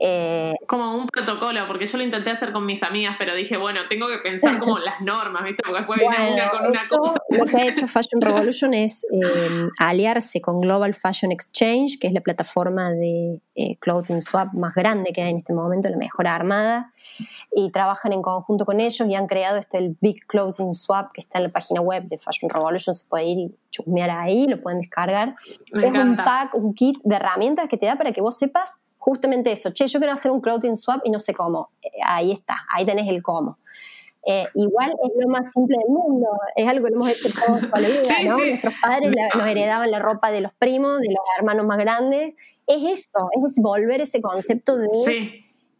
eh, 0.01 0.55
como 0.67 0.97
un 0.97 1.07
protocolo, 1.07 1.61
porque 1.67 1.87
yo 1.87 1.99
lo 1.99 2.05
intenté 2.05 2.31
hacer 2.31 2.53
con 2.53 2.65
mis 2.65 2.83
amigas, 2.83 3.17
pero 3.19 3.35
dije, 3.35 3.57
bueno, 3.57 3.81
tengo 3.89 4.09
que 4.09 4.19
pensar 4.19 4.59
como 4.59 4.79
las 4.79 5.01
normas, 5.01 5.45
¿viste? 5.45 5.63
Porque 5.63 5.79
después 5.79 6.01
viene 6.01 6.33
una 6.33 6.51
con 6.51 6.67
una 6.67 6.81
cosa. 6.89 7.21
Lo 7.29 7.45
que 7.45 7.57
ha 7.57 7.69
hecho 7.69 7.87
Fashion 7.87 8.21
Revolution 8.21 8.75
es 8.75 9.05
eh, 9.13 9.69
aliarse 9.79 10.41
con 10.41 10.61
Global 10.61 10.95
Fashion 10.95 11.31
Exchange, 11.31 11.99
que 12.01 12.07
es 12.07 12.13
la 12.13 12.21
plataforma 12.21 12.91
de 12.91 13.41
eh, 13.55 13.77
clothing 13.81 14.21
swap 14.21 14.55
más 14.55 14.75
grande 14.75 15.13
que 15.13 15.23
hay 15.23 15.31
en 15.31 15.39
este 15.39 15.53
momento, 15.53 15.89
la 15.89 15.99
mejor 15.99 16.27
armada, 16.27 16.93
y 17.55 17.71
trabajan 17.71 18.13
en 18.13 18.23
conjunto 18.23 18.65
con 18.65 18.81
ellos 18.81 19.07
y 19.07 19.15
han 19.15 19.27
creado 19.27 19.59
este 19.59 19.77
el 19.77 19.97
Big 20.01 20.27
Clothing 20.27 20.73
Swap 20.73 21.13
que 21.13 21.21
está 21.21 21.39
en 21.39 21.45
la 21.45 21.51
página 21.51 21.83
web 21.83 22.05
de 22.05 22.19
Fashion 22.19 22.49
Revolution, 22.49 22.95
se 22.95 23.07
puede 23.07 23.25
ir 23.27 23.39
y 23.39 23.55
chusmear 23.71 24.11
ahí, 24.11 24.47
lo 24.47 24.61
pueden 24.63 24.81
descargar. 24.81 25.37
es 25.67 25.99
un 25.99 26.17
pack, 26.17 26.55
un 26.55 26.73
kit 26.73 26.97
de 27.05 27.17
herramientas 27.17 27.69
que 27.69 27.77
te 27.77 27.87
da 27.87 27.97
para 27.97 28.13
que 28.13 28.23
vos 28.23 28.39
sepas 28.39 28.81
justamente 29.03 29.51
eso, 29.51 29.73
che, 29.73 29.89
yo 29.89 29.99
quiero 29.99 30.15
hacer 30.15 30.31
un 30.31 30.41
clothing 30.41 30.77
swap 30.77 31.01
y 31.05 31.11
no 31.11 31.19
sé 31.19 31.35
cómo. 31.35 31.71
Eh, 31.83 31.91
ahí 32.05 32.31
está, 32.31 32.55
ahí 32.73 32.87
tenés 32.87 33.09
el 33.09 33.21
cómo. 33.21 33.59
Eh, 34.25 34.47
igual 34.55 34.93
es 35.03 35.11
lo 35.19 35.29
más 35.29 35.51
simple 35.51 35.77
del 35.77 35.89
mundo, 35.89 36.29
es 36.55 36.69
algo 36.69 36.87
que 36.87 36.95
hemos 36.95 37.09
hecho 37.09 37.29
todos 37.35 37.63
la 37.63 37.89
vida, 37.89 38.23
¿no? 38.25 38.39
Nuestros 38.39 38.75
padres 38.81 39.13
nos 39.35 39.47
heredaban 39.49 39.91
la 39.91 39.99
ropa 39.99 40.31
de 40.31 40.41
los 40.41 40.53
primos, 40.53 41.01
de 41.01 41.09
los 41.09 41.25
hermanos 41.37 41.67
más 41.67 41.79
grandes. 41.79 42.35
Es 42.69 43.01
eso, 43.01 43.29
es 43.33 43.57
volver 43.61 44.01
ese 44.03 44.23
concepto 44.23 44.79
de 44.79 44.87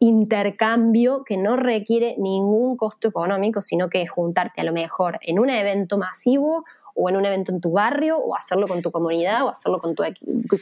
intercambio 0.01 1.23
que 1.23 1.37
no 1.37 1.55
requiere 1.55 2.17
ningún 2.19 2.77
costo 2.77 3.07
económico, 3.07 3.63
sino 3.63 3.89
que 3.89 4.03
es 4.03 4.11
juntarte 4.11 4.61
a 4.61 4.65
lo 4.65 4.73
mejor 4.73 5.21
en 5.23 5.39
un 5.39 5.49
evento 5.49 5.97
masivo 5.97 6.65
o 6.97 7.09
en 7.09 7.17
un 7.17 7.25
evento 7.25 7.53
en 7.53 7.61
tu 7.61 7.71
barrio 7.71 8.19
o 8.19 8.35
hacerlo 8.35 8.67
con 8.67 8.83
tu 8.83 8.91
comunidad 8.91 9.45
o 9.45 9.51
hacerlo 9.51 9.79
con 9.79 9.95
tu 9.95 10.03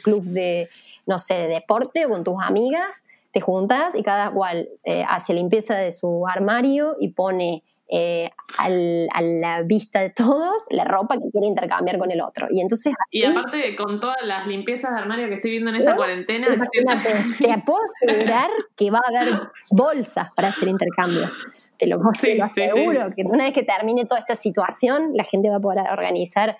club 0.03 0.23
de, 0.25 0.69
no 1.05 1.19
sé, 1.19 1.35
de 1.35 1.47
deporte 1.47 2.05
o 2.05 2.09
con 2.09 2.23
tus 2.23 2.35
amigas, 2.41 3.03
te 3.31 3.39
juntas 3.41 3.95
y 3.95 4.03
cada 4.03 4.31
cual 4.31 4.69
eh, 4.83 5.05
hace 5.07 5.33
limpieza 5.33 5.75
de 5.75 5.91
su 5.91 6.27
armario 6.27 6.95
y 6.99 7.09
pone 7.09 7.63
eh, 7.93 8.29
al- 8.57 9.09
a 9.13 9.21
la 9.21 9.61
vista 9.63 9.99
de 9.99 10.09
todos 10.11 10.63
la 10.69 10.85
ropa 10.85 11.15
que 11.15 11.29
quiere 11.29 11.45
intercambiar 11.47 11.97
con 11.97 12.09
el 12.09 12.21
otro. 12.21 12.47
Y 12.49 12.61
entonces... 12.61 12.93
Y 13.09 13.25
aparte, 13.25 13.75
con 13.75 13.99
todas 13.99 14.15
las 14.23 14.47
limpiezas 14.47 14.91
de 14.91 14.97
armario 14.99 15.27
que 15.27 15.35
estoy 15.35 15.51
viendo 15.51 15.71
en 15.71 15.75
esta 15.75 15.95
cuarentena, 15.97 16.47
Imagínate, 16.53 17.09
te 17.37 17.61
puedo 17.65 17.79
asegurar 18.01 18.49
que 18.77 18.91
va 18.91 18.99
a 18.99 19.09
haber 19.09 19.41
bolsas 19.71 20.31
para 20.31 20.49
hacer 20.49 20.69
intercambio. 20.69 21.29
Te 21.77 21.85
te 21.85 21.87
lo 21.87 21.99
sí, 22.13 22.39
aseguro, 22.39 23.09
que 23.13 23.23
una 23.25 23.43
vez 23.43 23.53
que 23.53 23.63
termine 23.63 24.05
toda 24.05 24.19
esta 24.19 24.37
situación, 24.37 25.11
la 25.13 25.25
gente 25.25 25.49
va 25.49 25.57
a 25.57 25.61
poder 25.61 25.79
organizar 25.91 26.57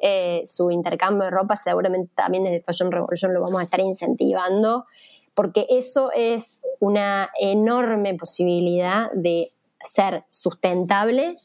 eh, 0.00 0.42
su 0.46 0.70
intercambio 0.70 1.24
de 1.24 1.30
ropa. 1.30 1.56
Seguramente 1.56 2.12
también 2.14 2.44
desde 2.44 2.60
Fashion 2.62 2.90
Revolution 2.90 3.32
lo 3.34 3.40
vamos 3.40 3.60
a 3.60 3.64
estar 3.64 3.80
incentivando, 3.80 4.86
porque 5.34 5.66
eso 5.70 6.10
es 6.14 6.62
una 6.80 7.30
enorme 7.40 8.14
posibilidad 8.14 9.10
de 9.12 9.52
ser 9.82 10.24
sustentable 10.28 11.36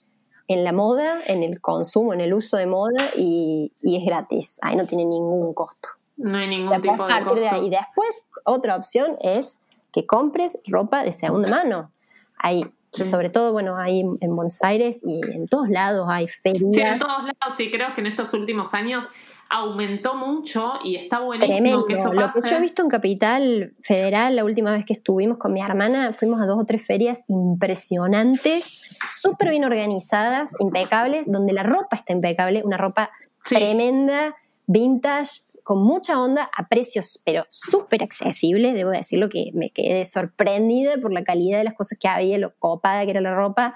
en 0.47 0.63
la 0.63 0.73
moda, 0.73 1.19
en 1.27 1.41
el 1.43 1.59
consumo, 1.61 2.13
en 2.13 2.21
el 2.21 2.33
uso 2.33 2.57
de 2.57 2.65
moda 2.65 3.03
y, 3.17 3.71
y 3.81 3.97
es 3.97 4.05
gratis. 4.05 4.59
Ahí 4.61 4.75
no 4.75 4.85
tiene 4.85 5.05
ningún 5.05 5.53
costo. 5.53 5.89
no 6.17 6.37
hay 6.37 6.47
ningún 6.47 6.69
Después, 6.71 6.91
tipo 6.93 7.07
de 7.07 7.23
costo. 7.23 7.47
ahí. 7.51 7.67
Y 7.67 7.69
después, 7.69 8.27
otra 8.43 8.75
opción 8.75 9.17
es 9.21 9.59
que 9.91 10.05
compres 10.05 10.57
ropa 10.67 11.03
de 11.03 11.11
segunda 11.11 11.49
mano. 11.49 11.91
Hay, 12.37 12.65
Sí. 13.03 13.09
sobre 13.09 13.29
todo, 13.29 13.51
bueno, 13.51 13.75
hay 13.77 13.99
en 13.99 14.35
Buenos 14.35 14.63
Aires 14.63 15.01
y 15.05 15.19
en 15.33 15.47
todos 15.47 15.69
lados 15.69 16.07
hay 16.09 16.27
ferias. 16.27 16.73
Sí, 16.73 16.81
en 16.81 16.97
todos 16.99 17.23
lados, 17.23 17.53
sí, 17.57 17.69
creo 17.71 17.93
que 17.93 18.01
en 18.01 18.07
estos 18.07 18.33
últimos 18.33 18.73
años 18.73 19.07
aumentó 19.47 20.15
mucho 20.15 20.73
y 20.83 20.95
está 20.95 21.19
buenísimo 21.19 21.55
Tremendo. 21.57 21.85
que 21.85 21.93
eso 21.93 22.11
Lo 22.13 22.29
que 22.29 22.49
yo 22.49 22.57
he 22.57 22.61
visto 22.61 22.81
en 22.81 22.89
Capital 22.89 23.71
Federal, 23.83 24.35
la 24.35 24.43
última 24.43 24.71
vez 24.71 24.85
que 24.85 24.93
estuvimos 24.93 25.37
con 25.37 25.53
mi 25.53 25.61
hermana, 25.61 26.13
fuimos 26.13 26.41
a 26.41 26.45
dos 26.47 26.59
o 26.59 26.65
tres 26.65 26.85
ferias 26.87 27.23
impresionantes, 27.27 28.81
súper 29.07 29.49
bien 29.49 29.63
organizadas, 29.63 30.51
impecables, 30.59 31.25
donde 31.27 31.53
la 31.53 31.63
ropa 31.63 31.95
está 31.95 32.13
impecable, 32.13 32.63
una 32.65 32.77
ropa 32.77 33.11
Sí. 33.43 33.53
tremenda, 33.55 34.35
vintage, 34.65 35.41
con 35.65 35.79
mucha 35.79 36.21
onda, 36.21 36.47
a 36.55 36.67
precios, 36.67 37.19
pero 37.25 37.43
súper 37.49 38.03
accesibles. 38.03 38.75
Debo 38.75 38.91
decirlo 38.91 39.29
que 39.29 39.49
me 39.55 39.71
quedé 39.71 40.05
sorprendida 40.05 40.97
por 41.01 41.11
la 41.11 41.23
calidad 41.23 41.57
de 41.57 41.63
las 41.63 41.73
cosas 41.73 41.97
que 41.99 42.07
había, 42.07 42.37
lo 42.37 42.53
copada 42.59 43.03
que 43.03 43.09
era 43.09 43.19
la 43.19 43.33
ropa 43.33 43.73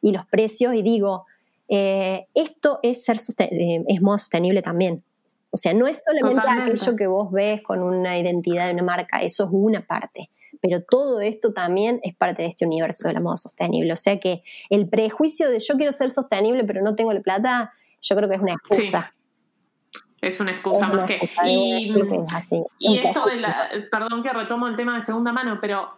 y 0.00 0.12
los 0.12 0.24
precios. 0.24 0.72
Y 0.76 0.82
digo, 0.82 1.26
eh, 1.68 2.28
esto 2.34 2.78
es 2.84 3.04
ser 3.04 3.16
eh, 3.40 3.82
es 3.88 4.00
moda 4.00 4.18
sostenible 4.18 4.62
también. 4.62 5.02
O 5.50 5.56
sea, 5.56 5.74
no 5.74 5.88
es 5.88 6.04
solamente 6.06 6.40
Totalmente. 6.40 6.80
aquello 6.80 6.96
que 6.96 7.06
vos 7.08 7.32
ves 7.32 7.60
con 7.60 7.82
una 7.82 8.16
identidad 8.16 8.68
de 8.68 8.74
una 8.74 8.84
marca, 8.84 9.20
eso 9.20 9.42
es 9.42 9.50
una 9.50 9.84
parte. 9.84 10.30
Pero 10.60 10.84
todo 10.84 11.20
esto 11.20 11.52
también 11.52 11.98
es 12.04 12.14
parte 12.14 12.42
de 12.42 12.48
este 12.48 12.64
universo 12.66 13.08
de 13.08 13.14
la 13.14 13.20
moda 13.20 13.36
sostenible. 13.36 13.92
O 13.92 13.96
sea 13.96 14.20
que 14.20 14.44
el 14.70 14.88
prejuicio 14.88 15.50
de 15.50 15.58
yo 15.58 15.74
quiero 15.74 15.90
ser 15.90 16.12
sostenible 16.12 16.62
pero 16.62 16.82
no 16.82 16.94
tengo 16.94 17.12
la 17.12 17.20
plata, 17.20 17.72
yo 18.00 18.14
creo 18.14 18.28
que 18.28 18.36
es 18.36 18.40
una 18.40 18.52
excusa. 18.52 19.12
Es 20.22 20.38
una 20.40 20.50
Es 20.52 20.56
excusa 20.58 20.86
una 20.86 20.94
más 20.94 21.04
que. 21.04 21.14
excusa, 21.16 21.42
Y, 21.46 21.90
es 22.24 22.34
así. 22.34 22.62
y 22.78 22.98
esto 22.98 23.26
de 23.26 23.36
la. 23.36 23.68
Perdón 23.90 24.22
que 24.22 24.32
retomo 24.32 24.68
el 24.68 24.76
tema 24.76 24.94
de 24.94 25.00
segunda 25.02 25.32
mano, 25.32 25.58
pero 25.60 25.92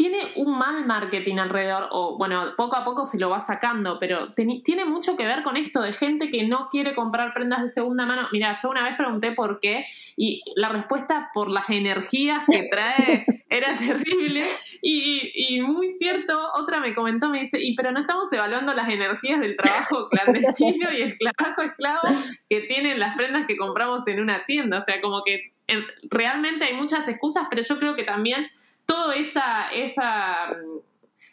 tiene 0.00 0.16
un 0.36 0.56
mal 0.56 0.86
marketing 0.86 1.36
alrededor, 1.36 1.88
o 1.90 2.16
bueno, 2.16 2.54
poco 2.56 2.74
a 2.74 2.84
poco 2.84 3.04
se 3.04 3.18
lo 3.18 3.28
va 3.28 3.38
sacando, 3.40 3.98
pero 4.00 4.32
tiene 4.32 4.86
mucho 4.86 5.14
que 5.14 5.26
ver 5.26 5.42
con 5.42 5.58
esto 5.58 5.82
de 5.82 5.92
gente 5.92 6.30
que 6.30 6.48
no 6.48 6.70
quiere 6.70 6.94
comprar 6.94 7.34
prendas 7.34 7.60
de 7.60 7.68
segunda 7.68 8.06
mano. 8.06 8.26
Mira, 8.32 8.56
yo 8.62 8.70
una 8.70 8.82
vez 8.82 8.94
pregunté 8.96 9.32
por 9.32 9.60
qué, 9.60 9.84
y 10.16 10.42
la 10.56 10.70
respuesta 10.70 11.28
por 11.34 11.50
las 11.50 11.68
energías 11.68 12.42
que 12.50 12.62
trae 12.70 13.26
era 13.50 13.76
terrible. 13.76 14.40
Y, 14.80 15.32
y 15.34 15.60
muy 15.60 15.92
cierto, 15.92 16.32
otra 16.54 16.80
me 16.80 16.94
comentó, 16.94 17.28
me 17.28 17.40
dice, 17.40 17.62
y 17.62 17.74
pero 17.76 17.92
no 17.92 18.00
estamos 18.00 18.32
evaluando 18.32 18.72
las 18.72 18.88
energías 18.88 19.38
del 19.38 19.54
trabajo 19.54 20.08
clandestino 20.10 20.90
y 20.96 21.02
el 21.02 21.18
trabajo 21.18 21.60
esclavo 21.60 22.00
que 22.48 22.60
tienen 22.62 22.98
las 22.98 23.14
prendas 23.16 23.44
que 23.46 23.58
compramos 23.58 24.06
en 24.06 24.18
una 24.22 24.46
tienda. 24.46 24.78
O 24.78 24.80
sea, 24.80 25.02
como 25.02 25.22
que 25.24 25.52
en- 25.66 25.84
realmente 26.10 26.64
hay 26.64 26.72
muchas 26.74 27.06
excusas, 27.06 27.48
pero 27.50 27.60
yo 27.60 27.78
creo 27.78 27.94
que 27.94 28.04
también 28.04 28.48
toda 28.90 29.14
esa, 29.14 29.68
esa 29.72 30.48
mm, 30.48 30.78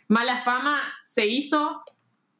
mala 0.10 0.38
fama 0.40 0.82
se 1.04 1.26
hizo, 1.26 1.82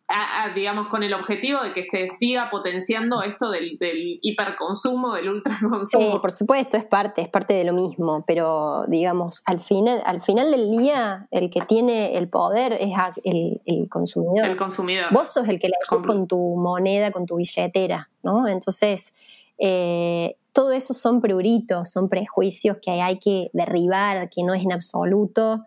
a- 0.10 0.44
a, 0.44 0.54
digamos, 0.54 0.88
con 0.88 1.04
el 1.04 1.14
objetivo 1.14 1.62
de 1.62 1.74
que 1.74 1.84
se 1.84 2.08
siga 2.08 2.50
potenciando 2.50 3.22
esto 3.24 3.50
del, 3.52 3.78
del 3.78 4.20
hiperconsumo, 4.22 5.14
del 5.14 5.26
Sí, 5.26 5.30
ultraconsumo. 5.30 6.22
por 6.22 6.32
supuesto, 6.32 6.78
es 6.78 6.86
parte, 6.86 7.22
es 7.22 7.28
parte 7.28 7.54
de 7.54 7.66
lo 7.66 7.74
mismo, 7.74 8.24
pero 8.26 8.86
digamos, 8.88 9.42
al 9.46 9.60
final, 9.60 10.02
al 10.06 10.22
final 10.22 10.50
del 10.52 10.72
día, 10.78 11.28
el 11.32 11.50
que 11.50 11.60
tiene 11.62 12.18
el 12.18 12.30
poder 12.30 12.74
es 12.80 12.92
el, 13.26 13.60
el 13.66 13.90
consumidor. 13.90 14.48
el 14.48 14.56
consumidor. 14.56 15.08
Vos 15.12 15.34
sos 15.34 15.48
el 15.50 15.60
que 15.60 15.68
la 15.68 15.76
con 15.88 16.26
tu 16.28 16.56
moneda, 16.56 17.12
con 17.12 17.26
tu 17.26 17.36
billetera, 17.36 18.10
¿no? 18.24 18.48
Entonces, 18.48 19.14
eh, 19.58 20.38
todo 20.58 20.72
eso 20.72 20.96
son 20.96 21.22
pruritos, 21.22 21.92
son 21.92 22.10
prejuicios 22.10 22.78
que 22.82 22.90
hay 23.00 23.20
que 23.20 23.52
derribar, 23.54 24.28
que 24.32 24.42
no 24.42 24.56
es 24.56 24.64
en 24.64 24.72
absoluto 24.72 25.64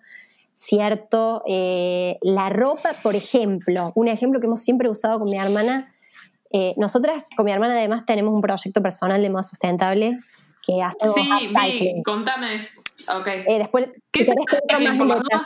cierto. 0.52 1.44
Eh, 1.46 2.18
la 2.22 2.48
ropa, 2.48 2.90
por 3.00 3.14
ejemplo, 3.14 3.92
un 3.94 4.08
ejemplo 4.08 4.40
que 4.40 4.46
hemos 4.46 4.64
siempre 4.64 4.90
usado 4.90 5.20
con 5.20 5.30
mi 5.30 5.38
hermana, 5.38 5.94
eh, 6.52 6.74
nosotras 6.76 7.28
con 7.36 7.46
mi 7.46 7.52
hermana 7.52 7.74
además 7.74 8.04
tenemos 8.04 8.34
un 8.34 8.40
proyecto 8.40 8.82
personal 8.82 9.22
de 9.22 9.30
moda 9.30 9.44
sustentable 9.44 10.18
que 10.66 10.82
hacemos 10.82 11.14
Sí, 11.14 11.22
vi, 11.54 12.02
contame. 12.02 12.66
Ok. 13.08 13.26
Eh, 13.26 13.58
después, 13.58 13.86
en 13.86 13.92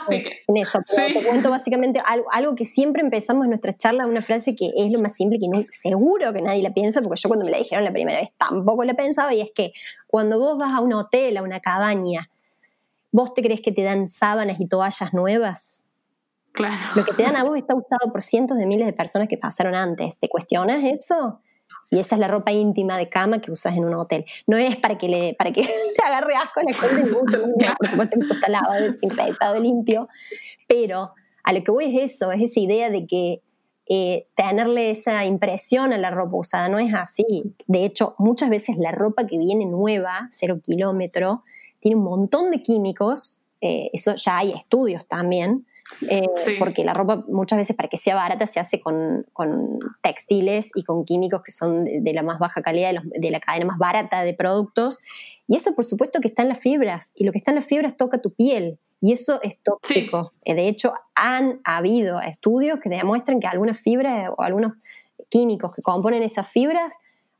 sí 0.07 0.23
que- 0.23 0.61
eso, 0.61 0.79
pero 0.89 1.07
Sí. 1.07 1.13
te 1.13 1.23
cuento 1.23 1.49
básicamente 1.49 2.01
algo, 2.05 2.25
algo 2.31 2.55
que 2.55 2.65
siempre 2.65 3.01
empezamos 3.01 3.45
en 3.45 3.49
nuestras 3.51 3.77
charlas, 3.77 4.07
una 4.07 4.21
frase 4.21 4.55
que 4.55 4.71
es 4.75 4.91
lo 4.91 4.99
más 4.99 5.15
simple 5.15 5.39
que 5.39 5.47
no, 5.47 5.65
seguro 5.71 6.33
que 6.33 6.41
nadie 6.41 6.61
la 6.63 6.73
piensa, 6.73 7.01
porque 7.01 7.19
yo 7.19 7.29
cuando 7.29 7.45
me 7.45 7.51
la 7.51 7.57
dijeron 7.57 7.83
la 7.85 7.91
primera 7.93 8.19
vez 8.19 8.29
tampoco 8.37 8.83
la 8.83 8.93
pensaba, 8.93 9.33
y 9.33 9.41
es 9.41 9.51
que 9.53 9.71
cuando 10.07 10.39
vos 10.39 10.57
vas 10.57 10.73
a 10.73 10.81
un 10.81 10.93
hotel, 10.93 11.37
a 11.37 11.41
una 11.43 11.59
cabaña, 11.59 12.29
¿vos 13.11 13.33
te 13.33 13.41
crees 13.41 13.61
que 13.61 13.71
te 13.71 13.83
dan 13.83 14.09
sábanas 14.09 14.59
y 14.59 14.67
toallas 14.67 15.13
nuevas? 15.13 15.83
Claro. 16.51 16.75
Lo 16.95 17.03
que 17.03 17.13
te 17.13 17.23
dan 17.23 17.35
a 17.35 17.43
vos 17.43 17.57
está 17.57 17.75
usado 17.75 18.11
por 18.11 18.21
cientos 18.23 18.57
de 18.57 18.65
miles 18.65 18.85
de 18.85 18.93
personas 18.93 19.27
que 19.27 19.37
pasaron 19.37 19.75
antes. 19.75 20.17
¿Te 20.19 20.29
cuestionas 20.29 20.83
eso? 20.83 21.41
Y 21.91 21.99
esa 21.99 22.15
es 22.15 22.19
la 22.19 22.27
ropa 22.27 22.51
íntima 22.51 22.97
de 22.97 23.09
cama 23.09 23.39
que 23.39 23.51
usas 23.51 23.75
en 23.75 23.85
un 23.85 23.93
hotel. 23.93 24.25
No 24.47 24.57
es 24.57 24.75
para 24.77 24.97
que 24.97 25.07
le, 25.07 25.33
para 25.35 25.51
que 25.51 25.61
le 25.63 26.05
agarre 26.05 26.35
asco 26.35 26.59
a 26.59 26.63
la 26.63 26.71
mucho. 27.19 27.41
Por 27.77 27.89
supuesto 27.89 28.19
que 28.19 28.33
está 28.33 28.49
lavado, 28.49 28.83
desinfectado, 28.83 29.59
limpio. 29.59 30.07
Pero 30.67 31.13
a 31.43 31.53
lo 31.53 31.63
que 31.63 31.71
voy 31.71 31.95
es 31.95 32.13
eso, 32.13 32.31
es 32.31 32.41
esa 32.41 32.59
idea 32.59 32.89
de 32.89 33.05
que 33.05 33.41
eh, 33.87 34.27
tenerle 34.35 34.89
esa 34.89 35.25
impresión 35.25 35.93
a 35.93 35.97
la 35.97 36.09
ropa 36.09 36.37
usada 36.37 36.69
no 36.69 36.79
es 36.79 36.93
así. 36.93 37.53
De 37.67 37.85
hecho, 37.85 38.15
muchas 38.17 38.49
veces 38.49 38.77
la 38.77 38.91
ropa 38.91 39.27
que 39.27 39.37
viene 39.37 39.65
nueva, 39.65 40.27
cero 40.31 40.59
kilómetro, 40.61 41.43
tiene 41.79 41.97
un 41.97 42.03
montón 42.03 42.51
de 42.51 42.61
químicos. 42.63 43.39
eh, 43.61 43.89
eso 43.93 44.15
ya 44.15 44.39
hay 44.39 44.51
estudios 44.51 45.07
también. 45.07 45.65
Eh, 46.09 46.23
Sí. 46.35 46.55
Porque 46.59 46.83
la 46.83 46.93
ropa 46.93 47.23
muchas 47.27 47.57
veces 47.59 47.75
para 47.75 47.89
que 47.89 47.97
sea 47.97 48.15
barata 48.15 48.45
se 48.47 48.59
hace 48.59 48.79
con, 48.79 49.25
con 49.33 49.79
textiles 50.01 50.71
y 50.75 50.83
con 50.83 51.05
químicos 51.05 51.41
que 51.43 51.51
son 51.51 51.85
de, 51.85 51.99
de 52.01 52.13
la 52.13 52.23
más 52.23 52.39
baja 52.39 52.61
calidad, 52.61 52.89
de, 52.89 52.93
los- 52.95 53.09
de 53.09 53.31
la 53.31 53.39
cadena 53.39 53.65
más 53.65 53.77
barata 53.77 54.23
de 54.23 54.33
productos. 54.33 54.99
Y 55.47 55.55
eso 55.55 55.75
por 55.75 55.85
supuesto 55.85 56.19
que 56.21 56.27
está 56.27 56.41
en 56.41 56.49
las 56.49 56.59
fibras. 56.59 57.11
Y 57.15 57.23
lo 57.25 57.31
que 57.31 57.37
está 57.37 57.51
en 57.51 57.55
las 57.55 57.65
fibras 57.67 57.95
toca 57.97 58.19
tu 58.19 58.31
piel. 58.33 58.79
Y 59.01 59.11
eso 59.11 59.39
es 59.43 59.59
tóxico. 59.61 60.33
Eh, 60.43 60.55
De 60.55 60.67
hecho, 60.67 60.93
han 61.13 61.59
habido 61.63 62.19
estudios 62.21 62.79
que 62.79 62.89
demuestran 62.89 63.39
que 63.39 63.45
algunas 63.47 63.79
fibras 63.79 64.29
o 64.35 64.41
algunos 64.41 64.73
químicos 65.29 65.75
que 65.75 65.81
componen 65.83 66.23
esas 66.23 66.47
fibras 66.49 66.93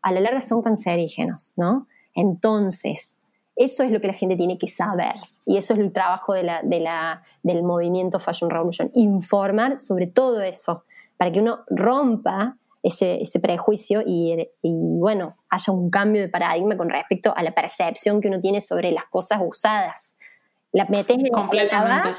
a 0.03 0.11
la 0.11 0.19
larga 0.19 0.41
son 0.41 0.61
cancerígenos, 0.61 1.53
¿no? 1.55 1.87
Entonces, 2.13 3.19
eso 3.55 3.83
es 3.83 3.91
lo 3.91 4.01
que 4.01 4.07
la 4.07 4.13
gente 4.13 4.35
tiene 4.35 4.57
que 4.57 4.67
saber. 4.67 5.15
Y 5.45 5.57
eso 5.57 5.73
es 5.73 5.79
el 5.79 5.93
trabajo 5.93 6.33
de 6.33 6.43
la, 6.43 6.61
de 6.63 6.79
la, 6.79 7.23
del 7.43 7.63
movimiento 7.63 8.19
Fashion 8.19 8.49
Revolution. 8.49 8.91
Informar 8.93 9.77
sobre 9.77 10.07
todo 10.07 10.41
eso, 10.41 10.83
para 11.17 11.31
que 11.31 11.39
uno 11.39 11.59
rompa 11.69 12.57
ese, 12.83 13.21
ese 13.21 13.39
prejuicio 13.39 14.03
y, 14.05 14.49
y, 14.61 14.71
bueno, 14.73 15.37
haya 15.49 15.73
un 15.73 15.89
cambio 15.89 16.21
de 16.21 16.29
paradigma 16.29 16.75
con 16.75 16.89
respecto 16.89 17.33
a 17.35 17.41
la 17.43 17.51
percepción 17.51 18.21
que 18.21 18.27
uno 18.27 18.39
tiene 18.39 18.61
sobre 18.61 18.91
las 18.91 19.05
cosas 19.05 19.39
usadas. 19.43 20.17
La 20.71 20.85
metes 20.85 21.17
en 21.17 21.27
Completamente. 21.29 22.09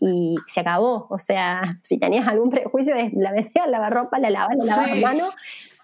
y 0.00 0.36
se 0.46 0.60
acabó. 0.60 1.06
O 1.10 1.18
sea, 1.18 1.78
si 1.82 1.98
tenías 1.98 2.28
algún 2.28 2.48
prejuicio, 2.50 2.94
es 2.94 3.12
la 3.14 3.32
metes 3.32 3.52
al 3.62 3.70
lavarropa, 3.72 4.18
la 4.18 4.30
lavas, 4.30 4.56
la 4.58 4.64
lavas 4.64 4.86
Sí. 4.92 4.98
a 5.02 5.06
mano 5.06 5.24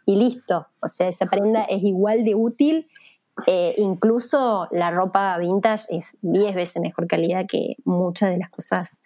y 0.07 0.17
listo. 0.17 0.67
O 0.81 0.89
sea, 0.89 1.09
esa 1.09 1.27
prenda 1.27 1.65
es 1.65 1.83
igual 1.83 2.25
de 2.25 2.35
útil. 2.35 2.89
Eh, 3.47 3.75
incluso 3.79 4.69
la 4.71 4.91
ropa 4.91 5.39
vintage 5.39 5.85
es 5.91 6.17
10 6.21 6.55
veces 6.55 6.83
mejor 6.83 7.07
calidad 7.07 7.47
que 7.49 7.77
muchas 7.85 8.31
de 8.31 8.39
las 8.39 8.51
cosas. 8.51 9.01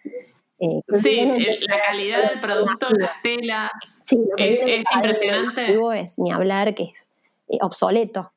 eh, 0.57 0.81
que 0.87 0.99
Sí, 0.99 1.19
el- 1.19 1.65
la 1.67 1.81
calidad 1.85 2.29
del 2.31 2.39
producto, 2.39 2.87
las 2.91 3.21
telas. 3.21 3.71
Sí, 4.01 4.17
Es- 4.37 4.61
es 4.65 4.83
impresionante. 4.95 5.77
Es 6.01 6.17
ni 6.17 6.31
hablar 6.31 6.73
que 6.75 6.83
es 6.83 7.13
eh, 7.49 7.57
obsoleto. 7.61 8.31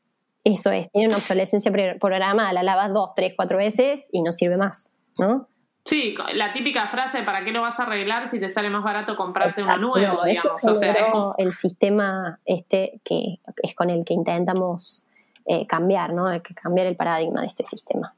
Eso 0.44 0.70
es, 0.72 0.90
tiene 0.90 1.08
una 1.08 1.16
obsolescencia 1.18 1.72
programada, 2.00 2.52
la 2.52 2.62
lavas 2.64 2.92
dos, 2.92 3.12
tres, 3.14 3.34
cuatro 3.36 3.56
veces 3.58 4.08
y 4.12 4.22
no 4.22 4.32
sirve 4.32 4.56
más, 4.56 4.92
¿no? 5.18 5.46
Sí, 5.84 6.14
la 6.34 6.52
típica 6.52 6.86
frase, 6.88 7.22
¿para 7.22 7.44
qué 7.44 7.52
lo 7.52 7.62
vas 7.62 7.78
a 7.80 7.84
arreglar 7.84 8.26
si 8.28 8.38
te 8.40 8.48
sale 8.48 8.68
más 8.68 8.82
barato 8.84 9.14
comprarte 9.16 9.62
uno 9.62 9.76
nuevo? 9.78 10.24
eso 10.24 10.42
Digamos. 10.42 10.64
O 10.64 10.74
sea, 10.74 10.90
es 10.90 10.96
generó 10.96 11.12
como- 11.12 11.34
el 11.38 11.52
sistema 11.52 12.40
este 12.44 13.00
que 13.04 13.38
es 13.62 13.74
con 13.74 13.90
el 13.90 14.04
que 14.04 14.14
intentamos 14.14 15.04
eh, 15.48 15.66
cambiar, 15.66 16.12
¿no? 16.12 16.26
Hay 16.26 16.40
que 16.40 16.54
cambiar 16.54 16.86
el 16.86 16.94
paradigma 16.96 17.40
de 17.40 17.46
este 17.48 17.64
sistema. 17.64 18.14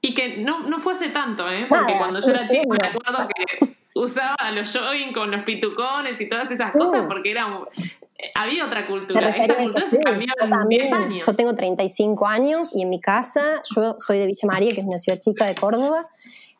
Y 0.00 0.14
que 0.14 0.38
no, 0.38 0.60
no 0.68 0.80
fue 0.80 0.94
hace 0.94 1.10
tanto, 1.10 1.48
¿eh? 1.48 1.66
Porque 1.68 1.84
Nada, 1.92 1.98
cuando 1.98 2.20
yo 2.20 2.30
era 2.30 2.46
chica 2.46 2.64
me 2.68 2.88
acuerdo 2.88 3.28
que 3.28 3.76
usaba 3.94 4.34
los 4.52 4.76
jogging 4.76 5.12
con 5.12 5.30
los 5.30 5.44
pitucones 5.44 6.20
y 6.20 6.28
todas 6.28 6.50
esas 6.50 6.72
cosas 6.72 7.04
porque 7.06 7.30
era 7.30 7.46
un- 7.46 7.66
había 8.34 8.66
otra 8.66 8.86
cultura. 8.86 9.28
Esta 9.30 9.56
cultura 9.56 9.88
se 9.90 9.98
cambió 10.00 10.26
yo 10.38 10.44
en 10.44 10.50
también. 10.50 10.82
10 10.82 10.92
años. 10.92 11.26
Yo 11.26 11.32
tengo 11.34 11.54
35 11.54 12.26
años 12.26 12.74
y 12.74 12.82
en 12.82 12.88
mi 12.88 13.00
casa, 13.00 13.62
yo 13.76 13.94
soy 13.98 14.18
de 14.18 14.26
Villa 14.26 14.46
María, 14.46 14.72
que 14.72 14.80
es 14.80 14.86
una 14.86 14.98
ciudad 14.98 15.18
chica 15.20 15.46
de 15.46 15.54
Córdoba, 15.54 16.08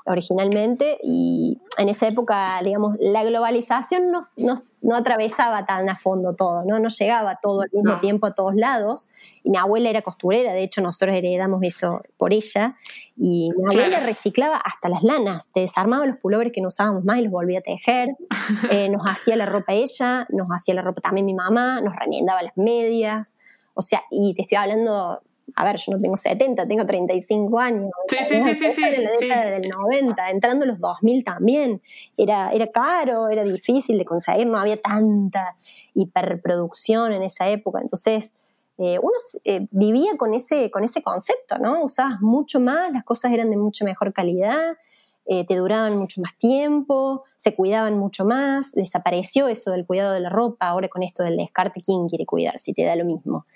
originalmente, 0.04 0.98
y 1.02 1.58
en 1.78 1.88
esa 1.88 2.08
época, 2.08 2.60
digamos, 2.62 2.96
la 3.00 3.24
globalización 3.24 4.10
no, 4.10 4.28
no, 4.36 4.60
no 4.80 4.96
atravesaba 4.96 5.64
tan 5.66 5.88
a 5.88 5.96
fondo 5.96 6.34
todo, 6.34 6.64
¿no? 6.64 6.78
No 6.78 6.88
llegaba 6.88 7.38
todo 7.40 7.62
al 7.62 7.70
mismo 7.72 7.94
No. 7.94 8.00
tiempo 8.00 8.26
a 8.26 8.34
todos 8.34 8.54
lados. 8.54 9.08
Y 9.44 9.50
mi 9.50 9.56
abuela 9.58 9.90
era 9.90 10.02
costurera, 10.02 10.52
de 10.52 10.62
hecho 10.62 10.80
nosotros 10.80 11.14
heredamos 11.16 11.60
eso 11.62 12.00
por 12.16 12.32
ella, 12.32 12.76
y 13.16 13.50
mi 13.56 13.64
abuela 13.64 13.88
Claro. 13.88 14.06
reciclaba 14.06 14.56
hasta 14.56 14.88
las 14.88 15.02
lanas, 15.02 15.50
te 15.52 15.60
desarmaba 15.60 16.06
los 16.06 16.16
pullovers 16.18 16.52
que 16.52 16.60
no 16.60 16.68
usábamos 16.68 17.04
más 17.04 17.18
y 17.18 17.22
los 17.22 17.32
volvía 17.32 17.58
a 17.58 17.62
tejer, 17.62 18.08
eh, 18.70 18.88
nos 18.88 19.02
hacía 19.06 19.34
la 19.36 19.46
ropa 19.46 19.72
ella, 19.72 20.26
nos 20.30 20.46
hacía 20.48 20.74
la 20.74 20.82
ropa 20.82 21.00
también 21.00 21.26
mi 21.26 21.34
mamá, 21.34 21.80
nos 21.80 21.94
remendaba 21.96 22.42
las 22.42 22.56
medias, 22.56 23.36
o 23.74 23.82
sea, 23.82 24.02
y 24.10 24.34
te 24.34 24.42
estoy 24.42 24.58
hablando, 24.58 25.22
a 25.54 25.64
ver, 25.64 25.76
yo 25.76 25.92
no 25.92 26.00
tengo 26.00 26.16
70, 26.16 26.66
tengo 26.66 26.86
35 26.86 27.58
años. 27.58 27.90
Sí, 28.08 28.16
sí, 28.28 28.40
sí, 28.42 28.54
sí, 28.56 28.72
sí, 28.72 28.82
en 28.82 29.04
la 29.04 29.14
sí. 29.14 29.26
década 29.26 29.50
del 29.50 29.68
90, 29.68 30.30
entrando 30.30 30.66
los 30.66 30.78
2000 30.80 31.24
también. 31.24 31.82
Era, 32.16 32.50
era 32.52 32.66
caro, 32.68 33.28
era 33.28 33.44
difícil 33.44 33.98
de 33.98 34.04
conseguir, 34.04 34.46
no 34.46 34.58
había 34.58 34.78
tanta 34.78 35.56
hiperproducción 35.94 37.12
en 37.12 37.22
esa 37.22 37.48
época. 37.48 37.80
Entonces, 37.80 38.34
eh, 38.78 38.98
uno 39.00 39.12
eh, 39.44 39.66
vivía 39.70 40.16
con 40.16 40.34
ese, 40.34 40.70
con 40.70 40.84
ese 40.84 41.02
concepto, 41.02 41.58
¿no? 41.58 41.84
Usabas 41.84 42.20
mucho 42.20 42.58
más, 42.58 42.92
las 42.92 43.04
cosas 43.04 43.32
eran 43.32 43.50
de 43.50 43.56
mucho 43.56 43.84
mejor 43.84 44.12
calidad, 44.12 44.76
eh, 45.24 45.46
te 45.46 45.54
duraban 45.56 45.96
mucho 45.96 46.20
más 46.20 46.36
tiempo, 46.36 47.22
se 47.36 47.54
cuidaban 47.54 47.96
mucho 47.96 48.24
más, 48.24 48.72
desapareció 48.72 49.46
eso 49.48 49.70
del 49.70 49.86
cuidado 49.86 50.14
de 50.14 50.20
la 50.20 50.30
ropa, 50.30 50.66
ahora 50.66 50.88
con 50.88 51.02
esto 51.02 51.22
del 51.22 51.36
descarte, 51.36 51.80
¿quién 51.80 52.08
quiere 52.08 52.26
cuidar 52.26 52.58
si 52.58 52.72
te 52.72 52.82
da 52.82 52.96
lo 52.96 53.04
mismo? 53.04 53.46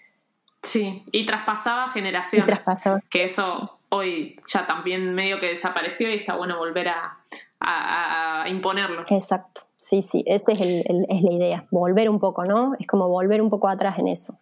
Sí, 0.66 1.02
y 1.12 1.24
traspasaba 1.24 1.87
Y 1.88 1.90
generaciones. 1.90 2.46
traspasaba. 2.46 3.00
Que 3.09 3.24
eso 3.24 3.64
hoy 3.90 4.35
ya 4.52 4.66
también 4.66 5.14
medio 5.14 5.38
que 5.38 5.46
desapareció 5.46 6.11
y 6.11 6.14
está 6.14 6.35
bueno 6.37 6.59
volver 6.59 6.88
a, 6.88 7.18
a- 7.61 8.42
a 8.42 8.48
imponerlo. 8.48 9.05
Exacto, 9.09 9.62
sí, 9.76 10.02
sí, 10.02 10.24
esa 10.26 10.52
es, 10.52 10.61
el- 10.61 10.83
el- 10.88 11.07
es 11.09 11.22
la 11.22 11.33
idea, 11.33 11.64
volver 11.70 12.11
un 12.11 12.18
poco, 12.18 12.44
¿no? 12.44 12.72
Es 12.81 12.87
como 12.87 13.09
volver 13.09 13.40
un 13.40 13.48
poco 13.50 13.68
atrás 13.68 13.98
en 13.98 14.09
eso. 14.09 14.38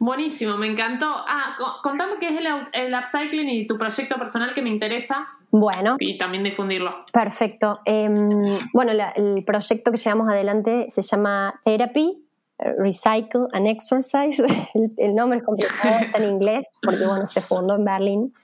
Buenísimo, 0.00 0.56
me 0.56 0.68
encantó. 0.68 1.06
Ah, 1.26 1.56
co- 1.58 1.80
contame 1.82 2.14
qué 2.20 2.28
es 2.28 2.40
el, 2.40 2.46
el 2.72 2.94
upcycling 2.94 3.48
y 3.48 3.66
tu 3.66 3.76
proyecto 3.76 4.16
personal 4.16 4.54
que 4.54 4.62
me 4.62 4.70
interesa 4.70 5.26
Bueno, 5.50 5.96
y 5.98 6.16
también 6.18 6.44
difundirlo. 6.44 7.04
Perfecto. 7.12 7.80
Em, 7.84 8.58
bueno, 8.72 8.92
la- 8.94 9.10
el 9.10 9.42
proyecto 9.44 9.90
que 9.90 9.96
llevamos 9.96 10.28
adelante 10.28 10.86
se 10.88 11.02
llama 11.02 11.60
Therapy, 11.64 12.24
Recycle 12.58 13.46
and 13.52 13.66
Exercise. 13.66 14.42
El, 14.74 14.92
el 14.96 15.14
nombre 15.14 15.38
es 15.38 15.44
complicado, 15.44 15.96
está 16.00 16.18
en 16.18 16.30
inglés, 16.30 16.68
porque 16.82 17.06
bueno, 17.06 17.26
se 17.26 17.40
fundó 17.40 17.76
en 17.76 17.84
Berlín, 17.84 18.34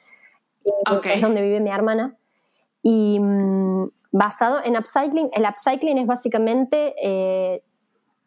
eh, 0.64 0.70
Ok. 0.90 1.06
es 1.06 1.20
donde 1.22 1.42
vive 1.42 1.60
mi 1.60 1.70
hermana. 1.70 2.16
Y 2.82 3.18
mm, 3.18 3.88
basado 4.12 4.60
en 4.64 4.76
upcycling, 4.76 5.30
el 5.32 5.44
upcycling 5.44 5.98
es 5.98 6.06
básicamente 6.06 6.94
eh, 7.02 7.62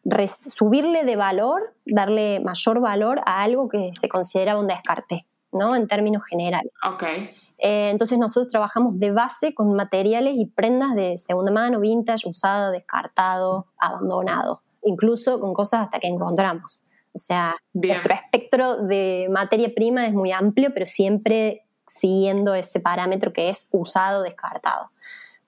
res- 0.04 0.52
subirle 0.52 1.04
de 1.04 1.16
valor, 1.16 1.74
darle 1.86 2.40
mayor 2.40 2.80
valor 2.80 3.20
a 3.24 3.42
algo 3.42 3.68
que 3.68 3.92
se 3.98 4.08
considera 4.08 4.58
un 4.58 4.66
descarte, 4.66 5.26
¿no? 5.52 5.74
En 5.76 5.86
términos 5.86 6.22
generales. 6.28 6.72
Ok. 6.86 7.04
Eh, 7.60 7.90
entonces 7.90 8.18
nosotros 8.18 8.50
trabajamos 8.52 8.98
de 9.00 9.10
base 9.10 9.52
con 9.54 9.72
materiales 9.74 10.34
y 10.36 10.46
prendas 10.46 10.94
de 10.94 11.16
segunda 11.18 11.50
mano, 11.50 11.80
vintage, 11.80 12.28
usado, 12.28 12.70
descartado, 12.70 13.66
abandonado, 13.78 14.62
incluso 14.82 15.40
con 15.40 15.54
cosas 15.54 15.82
hasta 15.82 16.00
que 16.00 16.08
encontramos. 16.08 16.82
O 17.12 17.18
sea, 17.18 17.56
Bien. 17.72 17.94
nuestro 17.94 18.14
espectro 18.14 18.76
de 18.86 19.28
materia 19.30 19.72
prima 19.74 20.06
es 20.06 20.12
muy 20.12 20.32
amplio, 20.32 20.72
pero 20.72 20.86
siempre 20.86 21.64
siguiendo 21.86 22.54
ese 22.54 22.80
parámetro 22.80 23.32
que 23.32 23.48
es 23.48 23.68
usado, 23.72 24.22
descartado. 24.22 24.90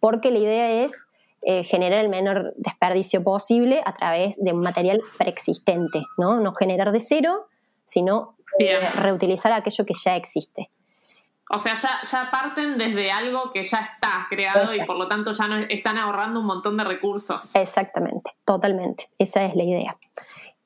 Porque 0.01 0.31
la 0.31 0.39
idea 0.39 0.85
es 0.85 1.07
eh, 1.43 1.65
generar 1.65 2.01
el 2.01 2.09
menor 2.09 2.55
desperdicio 2.57 3.23
posible 3.23 3.83
a 3.85 3.95
través 3.95 4.43
de 4.43 4.53
un 4.53 4.61
material 4.61 5.01
preexistente, 5.19 6.03
¿no? 6.19 6.41
No 6.41 6.55
generar 6.55 6.93
de 6.93 7.01
cero, 7.01 7.47
sino 7.85 8.37
eh, 8.59 8.81
reutilizar 8.97 9.53
aquello 9.53 9.85
que 9.87 9.95
ya 9.95 10.17
existe. 10.17 10.71
O 11.53 11.59
sea, 11.59 11.75
ya, 11.75 12.01
ya 12.09 12.31
parten 12.31 12.79
desde 12.79 13.11
algo 13.11 13.51
que 13.53 13.65
ya 13.65 13.79
está 13.79 14.27
creado 14.29 14.73
y 14.73 14.85
por 14.85 14.97
lo 14.97 15.09
tanto 15.09 15.33
ya 15.33 15.49
no 15.49 15.57
están 15.57 15.99
ahorrando 15.99 16.41
un 16.41 16.47
montón 16.47 16.77
de 16.77 16.85
recursos. 16.85 17.57
Exactamente, 17.57 18.31
totalmente. 18.45 19.11
Esa 19.19 19.45
es 19.45 19.57
la 19.57 19.65
idea. 19.65 19.97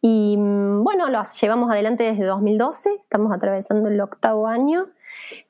Y 0.03 0.37
mm, 0.37 0.85
bueno, 0.85 1.09
lo 1.09 1.23
llevamos 1.41 1.71
adelante 1.71 2.05
desde 2.05 2.27
2012, 2.27 2.91
estamos 3.01 3.33
atravesando 3.33 3.89
el 3.89 3.99
octavo 3.99 4.47
año 4.47 4.89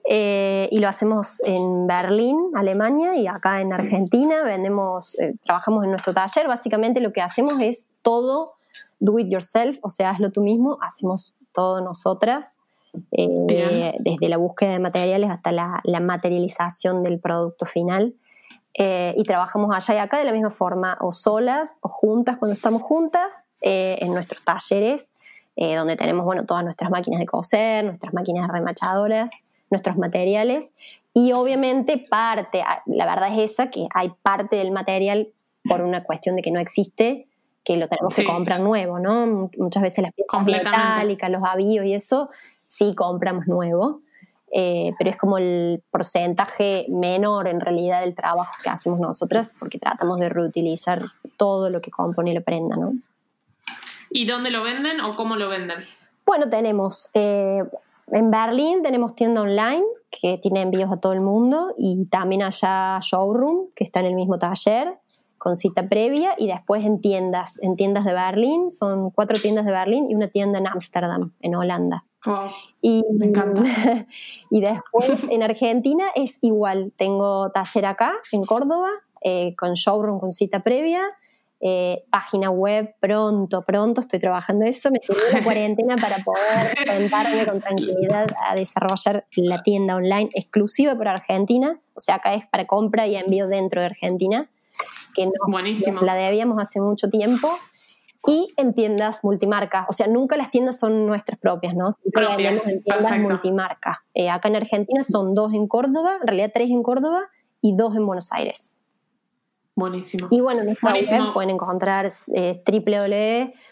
eh, 0.09 0.68
y 0.70 0.79
lo 0.79 0.88
hacemos 0.88 1.42
en 1.44 1.88
Berlín, 1.88 2.53
Alemania 2.55 3.16
y 3.16 3.27
acá 3.27 3.61
en 3.61 3.73
Argentina. 3.73 4.44
Vendemos, 4.44 5.18
eh, 5.18 5.35
trabajamos 5.42 5.83
en 5.83 5.90
nuestro 5.90 6.12
taller. 6.12 6.47
Básicamente 6.47 7.01
lo 7.01 7.12
que 7.12 7.20
hacemos 7.20 7.61
es 7.61 7.88
todo 8.03 8.55
do 9.01 9.18
it 9.18 9.29
yourself, 9.29 9.79
o 9.83 9.88
sea, 9.88 10.11
hazlo 10.11 10.31
tú 10.31 10.42
mismo. 10.42 10.79
Hacemos 10.81 11.35
todo 11.53 11.81
nosotras, 11.81 12.61
eh, 13.13 13.95
desde 13.99 14.29
la 14.29 14.37
búsqueda 14.37 14.73
de 14.73 14.79
materiales 14.79 15.31
hasta 15.31 15.53
la, 15.53 15.81
la 15.85 16.01
materialización 16.01 17.03
del 17.03 17.19
producto 17.19 17.67
final. 17.67 18.15
Eh, 18.77 19.15
y 19.17 19.23
trabajamos 19.23 19.75
allá 19.75 19.95
y 19.95 19.99
acá 19.99 20.19
de 20.19 20.25
la 20.25 20.33
misma 20.33 20.51
forma, 20.51 20.99
o 21.01 21.13
solas 21.13 21.79
o 21.81 21.89
juntas 21.89 22.37
cuando 22.39 22.55
estamos 22.55 22.83
juntas, 22.83 23.47
eh, 23.61 23.99
en 24.01 24.13
nuestros 24.13 24.43
talleres, 24.43 25.13
eh, 25.55 25.77
donde 25.77 25.95
tenemos 25.97 26.25
bueno, 26.25 26.45
todas 26.45 26.65
nuestras 26.65 26.91
máquinas 26.91 27.21
de 27.21 27.27
coser, 27.27 27.85
nuestras 27.85 28.13
máquinas 28.13 28.49
remachadoras, 28.51 29.45
nuestros 29.71 29.97
materiales. 29.97 30.73
Y 31.13 31.31
obviamente 31.33 32.03
parte, 32.11 32.63
ah, 32.63 32.83
la 32.87 33.07
verdad 33.07 33.29
es 33.39 33.53
esa, 33.53 33.71
que 33.71 33.87
hay 33.95 34.13
parte 34.23 34.57
del 34.57 34.73
material 34.73 35.29
por 35.69 35.81
una 35.81 36.03
cuestión 36.03 36.35
de 36.35 36.43
que 36.43 36.51
no 36.51 36.59
existe, 36.59 37.29
que 37.63 37.77
lo 37.77 37.87
tenemos 37.87 38.13
Sí. 38.13 38.23
que 38.23 38.29
comprar 38.29 38.59
nuevo, 38.59 38.99
¿no? 38.99 39.49
Muchas 39.57 39.83
veces 39.85 40.03
las 40.03 40.13
piezas 40.13 40.45
metálicas, 40.45 41.31
los 41.31 41.45
avíos 41.45 41.87
y 41.87 41.95
eso, 41.95 42.29
sí 42.66 42.94
compramos 42.94 43.46
nuevo. 43.46 44.00
Eh, 44.57 44.92
pero 44.98 45.11
es 45.11 45.16
como 45.16 45.37
el 45.37 45.83
porcentaje 45.90 46.87
menor 46.88 47.48
en 47.48 47.61
realidad 47.61 48.03
del 48.03 48.14
trabajo 48.14 48.53
que 48.62 48.70
hacemos 48.70 49.00
nosotras, 49.00 49.53
porque 49.59 49.81
tratamos 49.81 50.20
de 50.20 50.29
reutilizar 50.29 51.03
todo 51.37 51.70
lo 51.70 51.81
que 51.81 51.90
compone 51.90 52.33
la 52.33 52.40
prenda, 52.40 52.77
¿no? 52.77 52.92
¿Y 54.11 54.27
dónde 54.27 54.53
lo 54.53 54.62
venden 54.62 55.00
o 55.00 55.16
cómo 55.16 55.35
lo 55.35 55.48
venden? 55.48 55.85
Bueno, 56.24 56.48
tenemos 56.48 57.11
eh, 57.14 57.64
en 58.09 58.31
Berlín 58.31 58.83
tenemos 58.83 59.14
tienda 59.14 59.42
online 59.42 59.85
que 60.11 60.38
tiene 60.38 60.62
envíos 60.62 60.92
a 60.92 60.98
todo 60.98 61.12
el 61.12 61.20
mundo 61.20 61.74
y 61.79 62.05
también 62.07 62.42
allá 62.42 62.98
showroom 63.00 63.70
que 63.74 63.85
está 63.85 64.00
en 64.00 64.07
el 64.07 64.14
mismo 64.14 64.38
taller 64.38 64.98
con 65.38 65.57
cita 65.57 65.88
previa 65.88 66.35
y 66.38 66.46
después 66.46 66.85
en 66.85 67.00
tiendas, 67.00 67.62
en 67.62 67.77
tiendas 67.77 68.05
de 68.05 68.14
Berlín, 68.14 68.70
son 68.70 69.11
cuatro 69.11 69.37
tiendas 69.38 69.66
de 69.66 69.72
Berlín 69.72 70.11
y 70.11 70.14
una 70.14 70.29
tienda 70.29 70.59
en 70.59 70.66
Ámsterdam, 70.66 71.33
en 71.40 71.55
Holanda. 71.55 72.05
Y, 72.81 73.05
Me 73.19 73.27
encanta. 73.27 73.63
y 74.51 74.61
después 74.61 75.27
en 75.31 75.43
Argentina 75.43 76.07
es 76.15 76.39
igual. 76.43 76.93
Tengo 76.97 77.51
taller 77.51 77.87
acá, 77.87 78.13
en 78.33 78.45
Córdoba, 78.45 78.91
eh, 79.23 79.55
con 79.57 79.75
showroom 79.75 80.19
con 80.21 80.33
cita 80.33 80.61
previa. 80.61 81.03
eh, 81.67 82.05
página 82.11 82.51
web 82.51 82.95
pronto, 83.01 83.63
pronto 83.63 84.03
estoy 84.03 84.19
trabajando 84.19 84.67
eso. 84.67 84.91
Me 84.91 84.99
tomé 84.99 85.21
la 85.33 85.43
cuarentena 85.45 85.97
para 85.97 86.23
poder 86.23 86.77
sentarme 86.85 87.47
con 87.47 87.61
tranquilidad 87.61 88.27
a 88.47 88.55
desarrollar 88.55 89.27
la 89.37 89.63
tienda 89.63 89.97
online 89.97 90.29
exclusiva 90.35 90.95
para 90.97 91.13
Argentina. 91.13 91.81
O 91.95 92.01
sea, 92.01 92.17
acá 92.17 92.35
es 92.35 92.47
para 92.47 92.67
compra 92.67 93.07
y 93.07 93.17
envío 93.17 93.47
dentro 93.47 93.81
de 93.81 93.87
Argentina, 93.87 94.51
que 95.15 95.25
no, 95.25 95.33
Buenísimo. 95.49 96.01
la 96.03 96.15
debíamos 96.15 96.59
hace 96.61 96.81
mucho 96.81 97.09
tiempo. 97.09 97.49
Y 98.27 98.53
en 98.57 98.75
tiendas 98.75 99.23
multimarca. 99.23 99.87
O 99.89 99.93
sea, 99.93 100.07
nunca 100.07 100.37
las 100.37 100.51
tiendas 100.51 100.79
son 100.79 101.07
nuestras 101.07 101.39
propias, 101.39 101.75
¿no? 101.75 101.93
Siempre 101.93 102.27
Propias, 102.27 102.67
en 102.67 102.83
tiendas 102.83 103.11
perfecto. 103.11 103.33
multimarca. 103.33 104.05
Eh, 104.15 104.31
acá 104.31 104.49
en 104.49 104.57
Argentina 104.57 105.03
son 105.03 105.35
dos 105.35 105.53
en 105.53 105.69
Córdoba, 105.69 106.17
en 106.21 106.27
realidad 106.27 106.51
tres 106.53 106.71
en 106.71 106.83
Córdoba 106.83 107.29
y 107.61 107.77
dos 107.77 107.95
en 107.97 108.07
Buenos 108.07 108.33
Aires. 108.33 108.79
Buenísimo. 109.77 110.29
Y 110.31 110.41
bueno, 110.41 110.61
en 110.61 110.67
nuestra 110.67 110.93
web 110.93 111.33
pueden 111.33 111.51
encontrar 111.51 112.09
eh, 112.33 112.63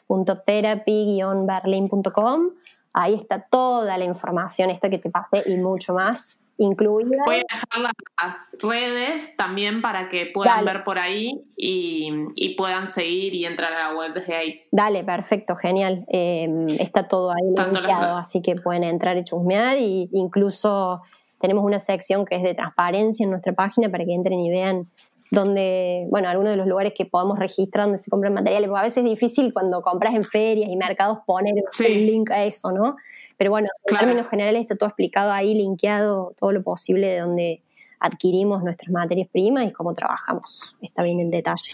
www.therapy-berlin.com 0.09 2.51
Ahí 2.95 3.15
está 3.15 3.41
toda 3.41 3.97
la 3.97 4.05
información 4.05 4.69
esta 4.71 4.91
que 4.91 4.99
te 4.99 5.11
pasé 5.11 5.43
y 5.47 5.57
mucho 5.57 5.95
más 5.95 6.45
incluida. 6.59 7.23
Voy 7.25 7.37
a 7.37 7.45
dejar 7.51 7.95
las 8.23 8.57
redes 8.61 9.37
también 9.37 9.81
para 9.81 10.09
que 10.09 10.27
puedan 10.27 10.65
ver 10.65 10.85
por 10.85 10.99
ahí 10.99 11.43
y, 11.57 12.55
puedan 12.57 12.87
seguir 12.87 13.35
y 13.35 13.47
entrar 13.47 13.73
a 13.73 13.89
la 13.89 13.97
web 13.97 14.13
desde 14.13 14.37
ahí. 14.37 14.63
Dale, 14.71 15.05
perfecto, 15.05 15.57
genial. 15.57 16.05
Em, 16.09 16.67
está 16.79 17.09
todo 17.09 17.33
ahí 17.33 17.49
linkeado, 17.57 18.17
así 18.19 18.43
que 18.43 18.57
pueden 18.57 18.85
entrar 18.85 19.17
y 19.17 19.25
chusmear 19.25 19.77
e 19.79 20.09
incluso 20.13 21.01
tenemos 21.41 21.65
una 21.65 21.79
sección 21.79 22.25
que 22.25 22.37
es 22.37 22.43
de 22.43 22.55
transparencia 22.55 23.25
en 23.25 23.31
nuestra 23.31 23.53
página 23.53 23.89
para 23.89 24.05
que 24.05 24.15
entren 24.15 24.39
y 24.39 24.51
vean 24.51 24.89
donde, 25.33 26.07
bueno, 26.11 26.29
algunos 26.29 26.53
de 26.53 26.59
los 26.59 26.67
lugares 26.67 26.93
que 26.95 27.07
podemos 27.07 27.39
registrar 27.39 27.87
donde 27.87 27.97
se 27.97 28.11
compran 28.11 28.35
materiales, 28.35 28.69
porque 28.69 28.81
a 28.81 28.83
veces 28.83 28.99
es 28.99 29.05
difícil 29.05 29.55
cuando 29.55 29.81
compras 29.81 30.13
en 30.15 30.27
ferias 30.27 30.69
y 30.69 30.77
mercados 30.77 31.21
poner 31.25 31.55
un 31.55 31.87
link 31.87 32.31
a 32.31 32.45
eso, 32.45 32.71
¿no? 32.71 32.97
Pero 33.39 33.51
bueno, 33.51 33.69
en 33.87 33.97
términos 33.97 34.29
generales 34.29 34.61
está 34.61 34.77
todo 34.77 34.91
explicado 34.91 35.33
ahí, 35.33 35.55
linkeado, 35.55 36.35
todo 36.37 36.53
lo 36.53 36.63
posible 36.63 37.07
de 37.09 37.21
donde 37.21 37.63
adquirimos 37.99 38.63
nuestras 38.63 38.91
materias 38.91 39.27
primas 39.33 39.65
y 39.67 39.73
cómo 39.73 39.95
trabajamos. 39.95 40.77
Está 40.83 41.03
bien 41.03 41.19
en 41.19 41.31
detalle. 41.31 41.73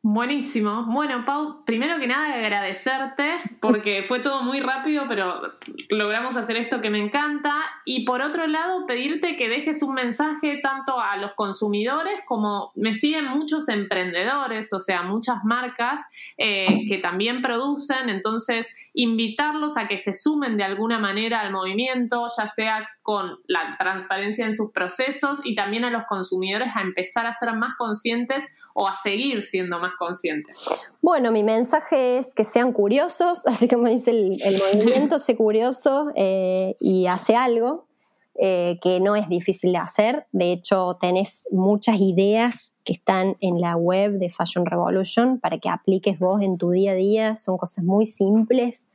Buenísimo. 0.00 0.84
Bueno, 0.84 1.24
Pau, 1.24 1.64
primero 1.64 1.98
que 1.98 2.06
nada 2.06 2.34
agradecerte 2.34 3.40
porque 3.60 4.04
fue 4.04 4.20
todo 4.20 4.42
muy 4.42 4.60
rápido, 4.60 5.06
pero 5.08 5.42
logramos 5.90 6.36
hacer 6.36 6.56
esto 6.56 6.80
que 6.80 6.88
me 6.88 6.98
encanta. 6.98 7.52
Y 7.84 8.04
por 8.04 8.22
otro 8.22 8.46
lado, 8.46 8.86
pedirte 8.86 9.34
que 9.34 9.48
dejes 9.48 9.82
un 9.82 9.94
mensaje 9.94 10.60
tanto 10.62 11.00
a 11.00 11.16
los 11.16 11.34
consumidores 11.34 12.20
como 12.26 12.70
me 12.76 12.94
siguen 12.94 13.24
muchos 13.24 13.68
emprendedores, 13.68 14.72
o 14.72 14.78
sea, 14.78 15.02
muchas 15.02 15.42
marcas 15.42 16.00
eh, 16.36 16.86
que 16.86 16.98
también 16.98 17.42
producen. 17.42 18.08
Entonces, 18.08 18.90
invitarlos 18.94 19.76
a 19.76 19.88
que 19.88 19.98
se 19.98 20.12
sumen 20.12 20.56
de 20.56 20.62
alguna 20.62 21.00
manera 21.00 21.40
al 21.40 21.50
movimiento, 21.50 22.24
ya 22.38 22.46
sea 22.46 22.88
con 23.08 23.38
la 23.46 23.74
transparencia 23.78 24.44
en 24.44 24.52
sus 24.52 24.70
procesos 24.70 25.40
y 25.42 25.54
también 25.54 25.82
a 25.82 25.90
los 25.90 26.02
consumidores 26.02 26.68
a 26.76 26.82
empezar 26.82 27.24
a 27.24 27.32
ser 27.32 27.54
más 27.54 27.72
conscientes 27.78 28.44
o 28.74 28.86
a 28.86 28.96
seguir 28.96 29.40
siendo 29.40 29.78
más 29.78 29.94
conscientes. 29.98 30.68
Bueno, 31.00 31.32
mi 31.32 31.42
mensaje 31.42 32.18
es 32.18 32.34
que 32.34 32.44
sean 32.44 32.74
curiosos, 32.74 33.46
así 33.46 33.66
como 33.66 33.88
dice 33.88 34.10
el, 34.10 34.38
movimiento, 34.74 35.18
sé 35.18 35.36
curioso 35.36 36.12
eh, 36.16 36.76
y 36.80 37.06
hace 37.06 37.34
algo 37.34 37.86
eh, 38.34 38.78
que 38.82 39.00
no 39.00 39.16
es 39.16 39.26
difícil 39.30 39.72
de 39.72 39.78
hacer. 39.78 40.26
De 40.32 40.52
hecho, 40.52 40.98
tenés 41.00 41.48
muchas 41.50 41.96
ideas 42.00 42.74
que 42.84 42.92
están 42.92 43.38
en 43.40 43.58
la 43.62 43.74
web 43.76 44.18
de 44.18 44.28
Fashion 44.28 44.66
Revolution 44.66 45.40
para 45.40 45.56
que 45.56 45.70
apliques 45.70 46.18
vos 46.18 46.42
en 46.42 46.58
tu 46.58 46.72
día 46.72 46.90
a 46.90 46.94
día. 46.94 47.36
Son 47.36 47.56
cosas 47.56 47.82
muy 47.84 48.04
simples 48.04 48.86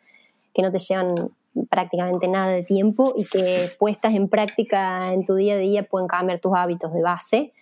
que 0.54 0.62
no 0.62 0.72
te 0.72 0.78
llevan 0.78 1.32
prácticamente 1.70 2.28
nada 2.28 2.52
de 2.52 2.64
tiempo 2.64 3.14
y 3.16 3.26
que 3.26 3.72
puestas 3.78 4.14
en 4.14 4.28
práctica 4.28 5.14
en 5.14 5.26
tu 5.26 5.36
día 5.36 5.56
a 5.56 5.58
día 5.58 5.84
pueden 5.84 6.08
cambiar 6.08 6.40
tus 6.40 6.54
hábitos 6.56 6.94
de 6.94 7.02
base. 7.02 7.54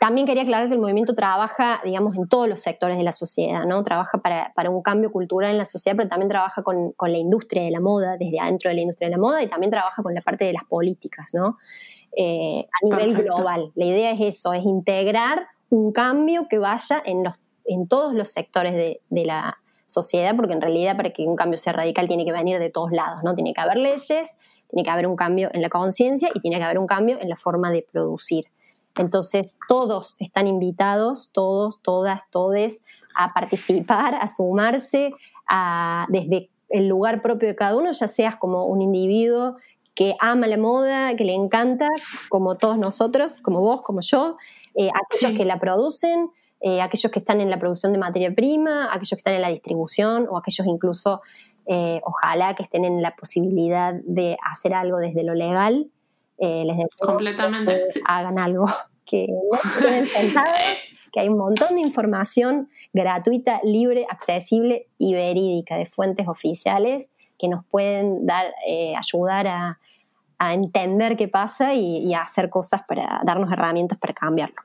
También 0.00 0.26
quería 0.26 0.42
aclarar 0.42 0.66
que 0.66 0.74
el 0.74 0.80
movimiento 0.80 1.14
trabaja, 1.14 1.80
digamos, 1.84 2.16
en 2.16 2.28
todos 2.28 2.48
los 2.48 2.60
sectores 2.60 2.98
de 2.98 3.04
la 3.04 3.12
sociedad, 3.12 3.64
¿no? 3.64 3.82
Trabaja 3.82 4.18
para, 4.18 4.52
para 4.54 4.68
un 4.68 4.82
cambio 4.82 5.10
cultural 5.10 5.52
en 5.52 5.58
la 5.58 5.64
sociedad, 5.64 5.96
pero 5.96 6.08
también 6.08 6.28
trabaja 6.28 6.62
con, 6.62 6.92
con, 6.92 7.12
la 7.12 7.18
industria 7.18 7.62
de 7.62 7.70
la 7.70 7.80
moda, 7.80 8.16
desde 8.18 8.38
adentro 8.38 8.68
de 8.68 8.74
la 8.74 8.82
industria 8.82 9.08
de 9.08 9.12
la 9.12 9.18
moda, 9.18 9.42
y 9.42 9.48
también 9.48 9.70
trabaja 9.70 10.02
con 10.02 10.12
la 10.14 10.20
parte 10.20 10.44
de 10.44 10.52
las 10.52 10.64
políticas, 10.64 11.32
¿no? 11.32 11.56
Eh, 12.16 12.66
a 12.70 12.86
nivel 12.86 13.14
global. 13.22 13.72
La 13.76 13.84
idea 13.86 14.10
es 14.10 14.20
eso, 14.20 14.52
es 14.52 14.64
integrar 14.64 15.46
un 15.70 15.92
cambio 15.92 16.48
que 16.48 16.58
vaya 16.58 17.02
en, 17.04 17.24
los, 17.24 17.40
en 17.64 17.88
todos 17.88 18.14
los 18.14 18.28
sectores 18.28 18.74
de, 18.74 19.00
de 19.08 19.24
la, 19.24 19.58
sociedad, 19.94 20.34
porque 20.36 20.52
en 20.52 20.60
realidad 20.60 20.96
para 20.96 21.10
que 21.10 21.22
un 21.22 21.36
cambio 21.36 21.58
sea 21.58 21.72
radical 21.72 22.08
tiene 22.08 22.24
que 22.24 22.32
venir 22.32 22.58
de 22.58 22.70
todos 22.70 22.90
lados, 22.92 23.22
¿no? 23.22 23.34
Tiene 23.34 23.54
que 23.54 23.60
haber 23.60 23.78
leyes, 23.78 24.28
tiene 24.68 24.84
que 24.84 24.90
haber 24.90 25.06
un 25.06 25.16
cambio 25.16 25.50
en 25.52 25.62
la 25.62 25.68
conciencia 25.68 26.28
y 26.34 26.40
tiene 26.40 26.58
que 26.58 26.64
haber 26.64 26.78
un 26.78 26.86
cambio 26.86 27.18
en 27.20 27.28
la 27.28 27.36
forma 27.36 27.70
de 27.70 27.86
producir. 27.90 28.46
Entonces, 28.96 29.58
todos 29.68 30.16
están 30.18 30.46
invitados, 30.46 31.30
todos, 31.32 31.80
todas, 31.82 32.30
todes, 32.30 32.82
a 33.16 33.32
participar, 33.32 34.14
a 34.14 34.28
sumarse, 34.28 35.12
a, 35.48 36.06
desde 36.08 36.50
el 36.68 36.88
lugar 36.88 37.22
propio 37.22 37.48
de 37.48 37.54
cada 37.54 37.76
uno, 37.76 37.92
ya 37.92 38.08
seas 38.08 38.36
como 38.36 38.66
un 38.66 38.82
individuo 38.82 39.56
que 39.94 40.16
ama 40.20 40.46
la 40.48 40.56
moda, 40.56 41.14
que 41.16 41.24
le 41.24 41.34
encanta, 41.34 41.88
como 42.28 42.56
todos 42.56 42.78
nosotros, 42.78 43.42
como 43.42 43.60
vos, 43.60 43.82
como 43.82 44.00
yo, 44.00 44.36
eh, 44.74 44.90
aquellos 44.92 45.36
que 45.36 45.44
la 45.44 45.58
producen, 45.58 46.30
eh, 46.66 46.80
aquellos 46.80 47.12
que 47.12 47.18
están 47.18 47.42
en 47.42 47.50
la 47.50 47.58
producción 47.58 47.92
de 47.92 47.98
materia 47.98 48.34
prima, 48.34 48.86
aquellos 48.90 49.10
que 49.10 49.16
están 49.16 49.34
en 49.34 49.42
la 49.42 49.50
distribución 49.50 50.26
o 50.30 50.38
aquellos 50.38 50.66
incluso, 50.66 51.20
eh, 51.66 52.00
ojalá 52.04 52.54
que 52.54 52.62
estén 52.62 52.86
en 52.86 53.02
la 53.02 53.14
posibilidad 53.16 53.92
de 53.92 54.38
hacer 54.42 54.72
algo 54.72 54.96
desde 54.96 55.24
lo 55.24 55.34
legal. 55.34 55.90
Eh, 56.38 56.64
les 56.64 56.78
deseo 56.78 57.06
Completamente. 57.06 57.84
que 57.92 58.00
hagan 58.06 58.38
algo, 58.38 58.64
que 59.04 59.26
no 59.28 59.58
sentados, 60.06 60.78
que 61.12 61.20
hay 61.20 61.28
un 61.28 61.36
montón 61.36 61.74
de 61.74 61.82
información 61.82 62.70
gratuita, 62.94 63.60
libre, 63.62 64.06
accesible 64.08 64.86
y 64.96 65.12
verídica 65.12 65.76
de 65.76 65.84
fuentes 65.84 66.28
oficiales 66.28 67.10
que 67.38 67.48
nos 67.48 67.62
pueden 67.66 68.24
dar, 68.24 68.46
ayudar 68.96 69.48
a, 69.48 69.78
entender 70.38 71.16
qué 71.16 71.26
pasa 71.26 71.72
y, 71.72 71.98
y 72.06 72.12
a 72.12 72.22
hacer 72.22 72.50
cosas 72.50 72.82
para 72.86 73.20
darnos 73.24 73.50
herramientas 73.50 73.98
para 73.98 74.12
cambiarlo. 74.12 74.56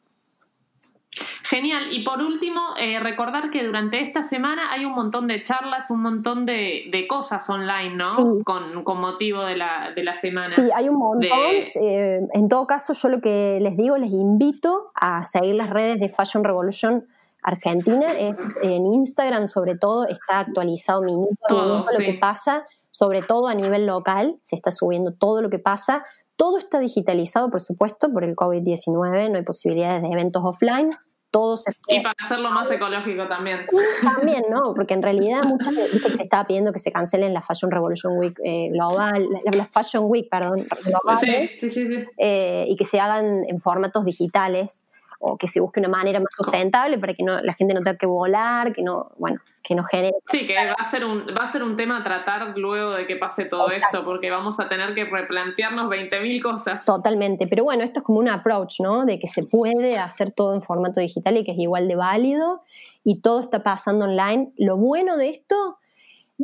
Genial. 1.43 1.91
Y 1.91 2.03
por 2.03 2.21
último, 2.21 2.61
eh, 2.79 2.99
recordar 2.99 3.49
que 3.49 3.63
durante 3.65 4.01
esta 4.01 4.23
semana 4.23 4.71
hay 4.71 4.85
un 4.85 4.93
montón 4.93 5.27
de 5.27 5.41
charlas, 5.41 5.91
un 5.91 6.01
montón 6.01 6.45
de, 6.45 7.05
cosas 7.07 7.49
online, 7.49 7.95
¿no? 7.95 8.07
Con, 8.43 8.99
motivo 8.99 9.43
de 9.43 9.55
la, 9.55 9.91
de 9.95 10.03
la, 10.03 10.13
semana. 10.13 10.53
Sí, 10.53 10.69
hay 10.73 10.89
un 10.89 10.97
montón. 10.97 11.29
Eh, 11.31 12.19
en 12.33 12.49
todo 12.49 12.67
caso, 12.67 12.93
yo 12.93 13.09
lo 13.09 13.21
que 13.21 13.59
les 13.61 13.77
digo, 13.77 13.97
les 13.97 14.11
invito 14.11 14.91
a 14.93 15.23
seguir 15.25 15.55
las 15.55 15.69
redes 15.69 15.99
de 15.99 16.09
Fashion 16.09 16.43
Revolution 16.43 17.07
Argentina. 17.41 18.07
Es 18.07 18.57
en 18.61 18.85
Instagram, 18.85 19.47
sobre 19.47 19.77
todo, 19.77 20.07
está 20.07 20.39
actualizado 20.39 21.01
minuto 21.01 21.59
a 21.59 21.63
minuto 21.63 21.91
lo 21.91 22.05
que 22.05 22.17
pasa, 22.19 22.65
sobre 22.89 23.21
todo 23.21 23.47
a 23.47 23.55
nivel 23.55 23.85
local. 23.85 24.37
Se 24.41 24.55
está 24.55 24.71
subiendo 24.71 25.13
todo 25.13 25.41
lo 25.41 25.49
que 25.49 25.59
pasa. 25.59 26.03
Todo 26.35 26.57
está 26.57 26.79
digitalizado, 26.79 27.49
por 27.49 27.61
supuesto, 27.61 28.11
por 28.13 28.23
el 28.23 28.35
COVID-19, 28.35 29.29
no 29.29 29.37
hay 29.37 29.43
posibilidades 29.43 30.01
de 30.01 30.09
eventos 30.09 30.41
offline. 30.45 30.95
Todo 31.31 31.57
se 31.57 31.71
y 31.87 32.01
para 32.01 32.15
hacerlo 32.19 32.49
más 32.49 32.71
ecológico 32.71 33.27
también. 33.27 33.65
También, 34.01 34.43
¿no? 34.49 34.73
Porque 34.73 34.95
en 34.95 35.03
realidad 35.03 35.43
muchas 35.43 35.75
veces 35.75 36.15
se 36.15 36.23
estaba 36.23 36.45
pidiendo 36.45 36.71
que 36.71 36.79
se 36.79 36.91
cancelen 36.91 37.33
la 37.33 37.41
Fashion 37.41 37.69
Revolution 37.69 38.17
Week 38.17 38.37
eh, 38.43 38.69
global, 38.71 39.27
la, 39.51 39.65
Fashion 39.65 40.05
Week, 40.07 40.27
perdón, 40.29 40.67
global, 40.83 41.19
sí, 41.19 41.69
sí, 41.69 41.69
sí, 41.69 42.05
eh, 42.17 42.65
y 42.67 42.75
que 42.75 42.85
se 42.85 42.99
hagan 42.99 43.43
en 43.47 43.59
formatos 43.59 44.05
digitales 44.05 44.88
o 45.19 45.37
que 45.37 45.47
se 45.47 45.59
busque 45.59 45.81
una 45.81 45.89
manera 45.89 46.19
más 46.19 46.33
sustentable 46.33 46.97
para 46.97 47.13
que 47.13 47.23
no, 47.23 47.41
la 47.41 47.53
gente 47.53 47.73
no 47.73 47.81
tenga 47.81 47.97
que 47.97 48.05
volar, 48.05 48.73
que 48.73 48.81
no, 48.81 49.11
bueno, 49.17 49.39
que 49.61 49.75
no 49.75 49.83
genere. 49.83 50.15
Sí, 50.23 50.47
que 50.47 50.55
va 50.55 50.75
a 50.77 50.83
ser 50.85 51.03
un, 51.03 51.27
va 51.37 51.43
a 51.43 51.51
ser 51.51 51.61
un 51.61 51.75
tema 51.75 51.97
a 51.97 52.03
tratar 52.03 52.57
luego 52.57 52.91
de 52.91 53.05
que 53.05 53.17
pase 53.17 53.45
todo 53.45 53.69
esto, 53.69 54.05
porque 54.05 54.31
vamos 54.31 54.59
a 54.61 54.69
tener 54.69 54.95
que 54.95 55.03
replantearnos 55.03 55.89
20.000 55.89 56.41
cosas. 56.41 56.85
Totalmente, 56.85 57.47
pero 57.47 57.65
bueno, 57.65 57.83
esto 57.83 57.99
es 57.99 58.05
como 58.05 58.19
un 58.19 58.29
approach, 58.29 58.79
¿no? 58.79 59.05
De 59.05 59.19
que 59.19 59.27
se 59.27 59.43
puede 59.43 59.97
hacer 59.97 60.31
todo 60.31 60.55
en 60.55 60.61
formato 60.61 61.01
digital 61.01 61.35
y 61.37 61.43
que 61.43 61.51
es 61.51 61.59
igual 61.59 61.89
de 61.89 61.97
válido 61.97 62.61
y 63.03 63.19
todo 63.19 63.41
está 63.41 63.61
pasando 63.61 64.05
online. 64.05 64.51
Lo 64.57 64.77
bueno 64.77 65.17
de 65.17 65.29
esto 65.29 65.79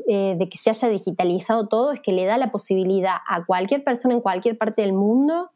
eh, 0.09 0.35
de 0.38 0.49
que 0.49 0.57
se 0.57 0.69
haya 0.69 0.89
digitalizado 0.89 1.67
todo 1.67 1.93
es 1.93 2.01
que 2.01 2.11
le 2.11 2.25
da 2.25 2.38
la 2.38 2.51
posibilidad 2.51 3.15
a 3.25 3.45
cualquier 3.45 3.85
persona 3.85 4.13
en 4.13 4.19
cualquier 4.19 4.57
parte 4.57 4.81
del 4.81 4.91
mundo 4.91 5.51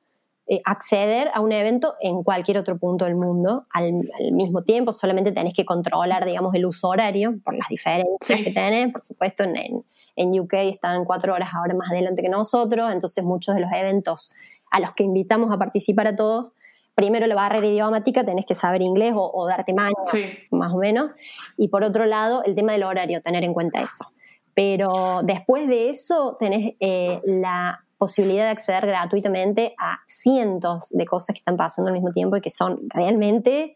eh, 0.51 0.61
acceder 0.65 1.29
a 1.35 1.41
un 1.41 1.51
evento 1.51 1.93
en 2.01 2.23
cualquier 2.23 2.57
otro 2.57 2.79
punto 2.79 3.05
del 3.05 3.13
mundo 3.13 3.65
al, 3.71 3.93
mismo 4.31 4.63
tiempo, 4.63 4.91
solamente 4.91 5.31
tenés 5.31 5.53
que 5.53 5.63
controlar, 5.63 6.25
digamos, 6.25 6.55
el 6.55 6.65
uso 6.65 6.89
horario 6.89 7.35
por 7.43 7.53
las 7.53 7.67
diferencias 7.69 8.41
que 8.43 8.49
tenés, 8.51 8.91
por 8.91 9.01
supuesto, 9.01 9.43
en, 9.43 9.85
en, 10.15 10.39
UK 10.39 10.53
están 10.53 11.05
cuatro 11.05 11.35
horas 11.35 11.51
ahora 11.53 11.75
más 11.75 11.91
adelante 11.91 12.23
que 12.23 12.29
nosotros, 12.29 12.91
entonces 12.91 13.23
muchos 13.23 13.53
de 13.53 13.61
los 13.61 13.71
eventos 13.71 14.31
a 14.71 14.79
los 14.79 14.91
que 14.93 15.03
invitamos 15.03 15.51
a 15.51 15.59
participar 15.59 16.07
a 16.07 16.15
todos, 16.15 16.55
primero 16.95 17.27
la 17.27 17.35
barrera 17.35 17.67
idiomática, 17.67 18.25
tenés 18.25 18.47
que 18.47 18.55
saber 18.55 18.81
inglés 18.81 19.13
o, 19.15 19.45
darte 19.47 19.75
maña, 19.75 19.93
más 20.49 20.73
o 20.73 20.77
menos, 20.77 21.11
y 21.57 21.67
por 21.67 21.83
otro 21.83 22.07
lado, 22.07 22.43
el 22.43 22.55
tema 22.55 22.71
del 22.71 22.85
horario, 22.85 23.21
tener 23.21 23.43
en 23.43 23.53
cuenta 23.53 23.83
eso. 23.83 24.05
Pero 24.55 25.21
después 25.21 25.67
de 25.67 25.89
eso 25.89 26.35
tenés 26.39 26.73
eh, 26.79 27.21
la 27.23 27.85
posibilidad 27.99 28.45
de 28.45 28.49
acceder 28.49 28.87
gratuitamente 28.87 29.75
a 29.77 29.99
cientos 30.07 30.89
de 30.89 31.05
cosas 31.05 31.35
que 31.35 31.39
están 31.39 31.57
pasando 31.57 31.89
al 31.89 31.93
mismo 31.93 32.11
tiempo 32.11 32.35
y 32.37 32.41
que 32.41 32.49
son 32.49 32.79
realmente 32.89 33.75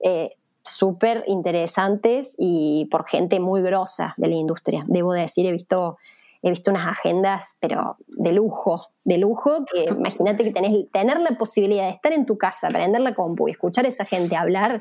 eh, 0.00 0.30
súper 0.62 1.24
interesantes 1.26 2.34
y 2.38 2.88
por 2.90 3.06
gente 3.06 3.38
muy 3.40 3.60
grosa 3.60 4.14
de 4.16 4.28
la 4.28 4.34
industria. 4.36 4.84
Debo 4.86 5.12
decir, 5.12 5.44
he 5.44 5.52
visto, 5.52 5.98
he 6.42 6.50
visto 6.50 6.70
unas 6.70 6.86
agendas, 6.86 7.56
pero 7.60 7.96
de 8.06 8.32
lujo, 8.32 8.86
de 9.04 9.18
lujo, 9.18 9.64
que 9.70 9.84
imagínate 9.98 10.44
que 10.44 10.52
tenés, 10.52 10.90
tener 10.92 11.20
la 11.20 11.36
posibilidad 11.36 11.84
de 11.84 11.90
estar 11.90 12.12
en 12.12 12.24
tu 12.24 12.38
casa, 12.38 12.68
prender 12.68 13.00
la 13.02 13.12
compu 13.12 13.48
y 13.48 13.50
escuchar 13.50 13.84
a 13.84 13.88
esa 13.88 14.04
gente 14.06 14.36
hablar 14.36 14.80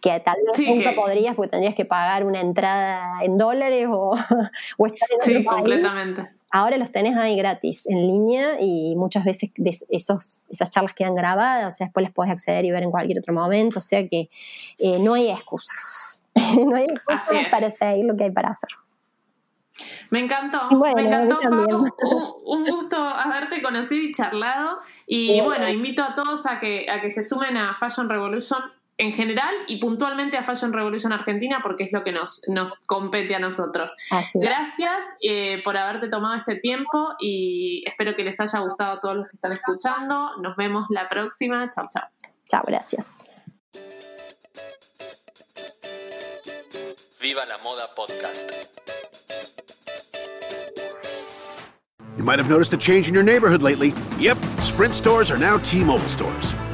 que 0.00 0.20
tal 0.20 0.36
vez 0.44 0.54
Sí, 0.54 0.66
nunca 0.66 0.90
que- 0.90 0.96
podrías 0.96 1.34
porque 1.34 1.50
tendrías 1.50 1.74
que 1.74 1.84
pagar 1.84 2.24
una 2.24 2.40
entrada 2.40 3.22
en 3.24 3.36
dólares 3.38 3.86
o, 3.90 4.10
o 4.78 4.86
estar 4.86 5.08
en 5.12 5.20
Sí, 5.20 5.42
país. 5.44 5.80
Ahora 6.50 6.78
los 6.78 6.90
tenés 6.92 7.16
ahí 7.16 7.36
gratis 7.36 7.86
en 7.86 8.06
línea 8.06 8.60
y 8.60 8.94
muchas 8.96 9.24
veces 9.24 9.50
de 9.56 9.76
esos, 9.90 10.46
esas 10.48 10.70
charlas 10.70 10.94
quedan 10.94 11.14
grabadas, 11.14 11.74
o 11.74 11.76
sea, 11.76 11.86
después 11.86 12.04
las 12.04 12.12
podés 12.12 12.32
acceder 12.32 12.64
y 12.64 12.70
ver 12.70 12.82
en 12.82 12.90
cualquier 12.90 13.18
otro 13.18 13.34
momento, 13.34 13.78
o 13.78 13.82
sea 13.82 14.06
que 14.08 14.30
eh, 14.78 14.98
no 15.00 15.14
hay 15.14 15.30
excusas. 15.30 16.24
no 16.34 16.76
hay 16.76 16.84
excusas 16.84 17.46
para 17.50 17.70
seguir 17.70 18.06
lo 18.06 18.16
que 18.16 18.24
hay 18.24 18.30
para 18.30 18.48
hacer. 18.48 18.70
Me 20.10 20.20
encantó, 20.20 20.68
Bueno, 20.70 20.96
me 20.96 21.02
encantó. 21.02 21.38
Pau. 21.38 21.92
Un, 22.02 22.58
un 22.58 22.64
gusto 22.64 22.96
haberte 22.96 23.62
conocido 23.62 24.02
y 24.02 24.12
charlado. 24.12 24.78
Y 25.06 25.40
Bueno. 25.40 25.44
bueno, 25.44 25.68
invito 25.68 26.02
a 26.02 26.14
todos 26.14 26.46
a 26.46 26.58
que, 26.58 26.90
a 26.90 27.00
que 27.00 27.10
se 27.10 27.22
sumen 27.22 27.56
a 27.56 27.74
Fashion 27.74 28.08
Revolution 28.08 28.60
en 28.98 29.12
general 29.12 29.54
y 29.68 29.76
puntualmente 29.76 30.36
a 30.36 30.42
Fashion 30.42 30.72
Revolution 30.72 31.12
Argentina 31.12 31.60
porque 31.62 31.84
es 31.84 31.92
lo 31.92 32.02
que 32.02 32.10
nos, 32.10 32.42
nos 32.48 32.84
compete 32.84 33.34
a 33.36 33.38
nosotros. 33.38 33.92
Gracias 34.34 34.98
eh, 35.22 35.62
por 35.64 35.76
haberte 35.76 36.08
tomado 36.08 36.34
este 36.34 36.56
tiempo 36.56 37.14
y 37.20 37.84
espero 37.86 38.16
que 38.16 38.24
les 38.24 38.38
haya 38.40 38.58
gustado 38.58 38.92
a 38.92 39.00
todos 39.00 39.16
los 39.16 39.28
que 39.28 39.36
están 39.36 39.52
escuchando. 39.52 40.36
Nos 40.42 40.56
vemos 40.56 40.86
la 40.90 41.08
próxima. 41.08 41.70
Chao, 41.70 41.88
chao. 41.92 42.08
Chao, 42.48 42.64
gracias. 42.66 43.32
Viva 47.20 47.46
la 47.46 47.58
Moda 47.58 47.86
Podcast. 47.94 48.50
You 52.16 52.24
might 52.24 52.40
have 52.40 52.50
noticed 52.50 52.72
a 52.72 52.76
change 52.76 53.08
in 53.08 53.14
your 53.14 53.22
neighborhood 53.22 53.62
lately. 53.62 53.94
Yep, 54.18 54.38
Sprint 54.58 54.92
stores 54.92 55.30
are 55.30 55.38
now 55.38 55.56
T 55.58 55.84
Mobile 55.84 56.08
stores. 56.08 56.54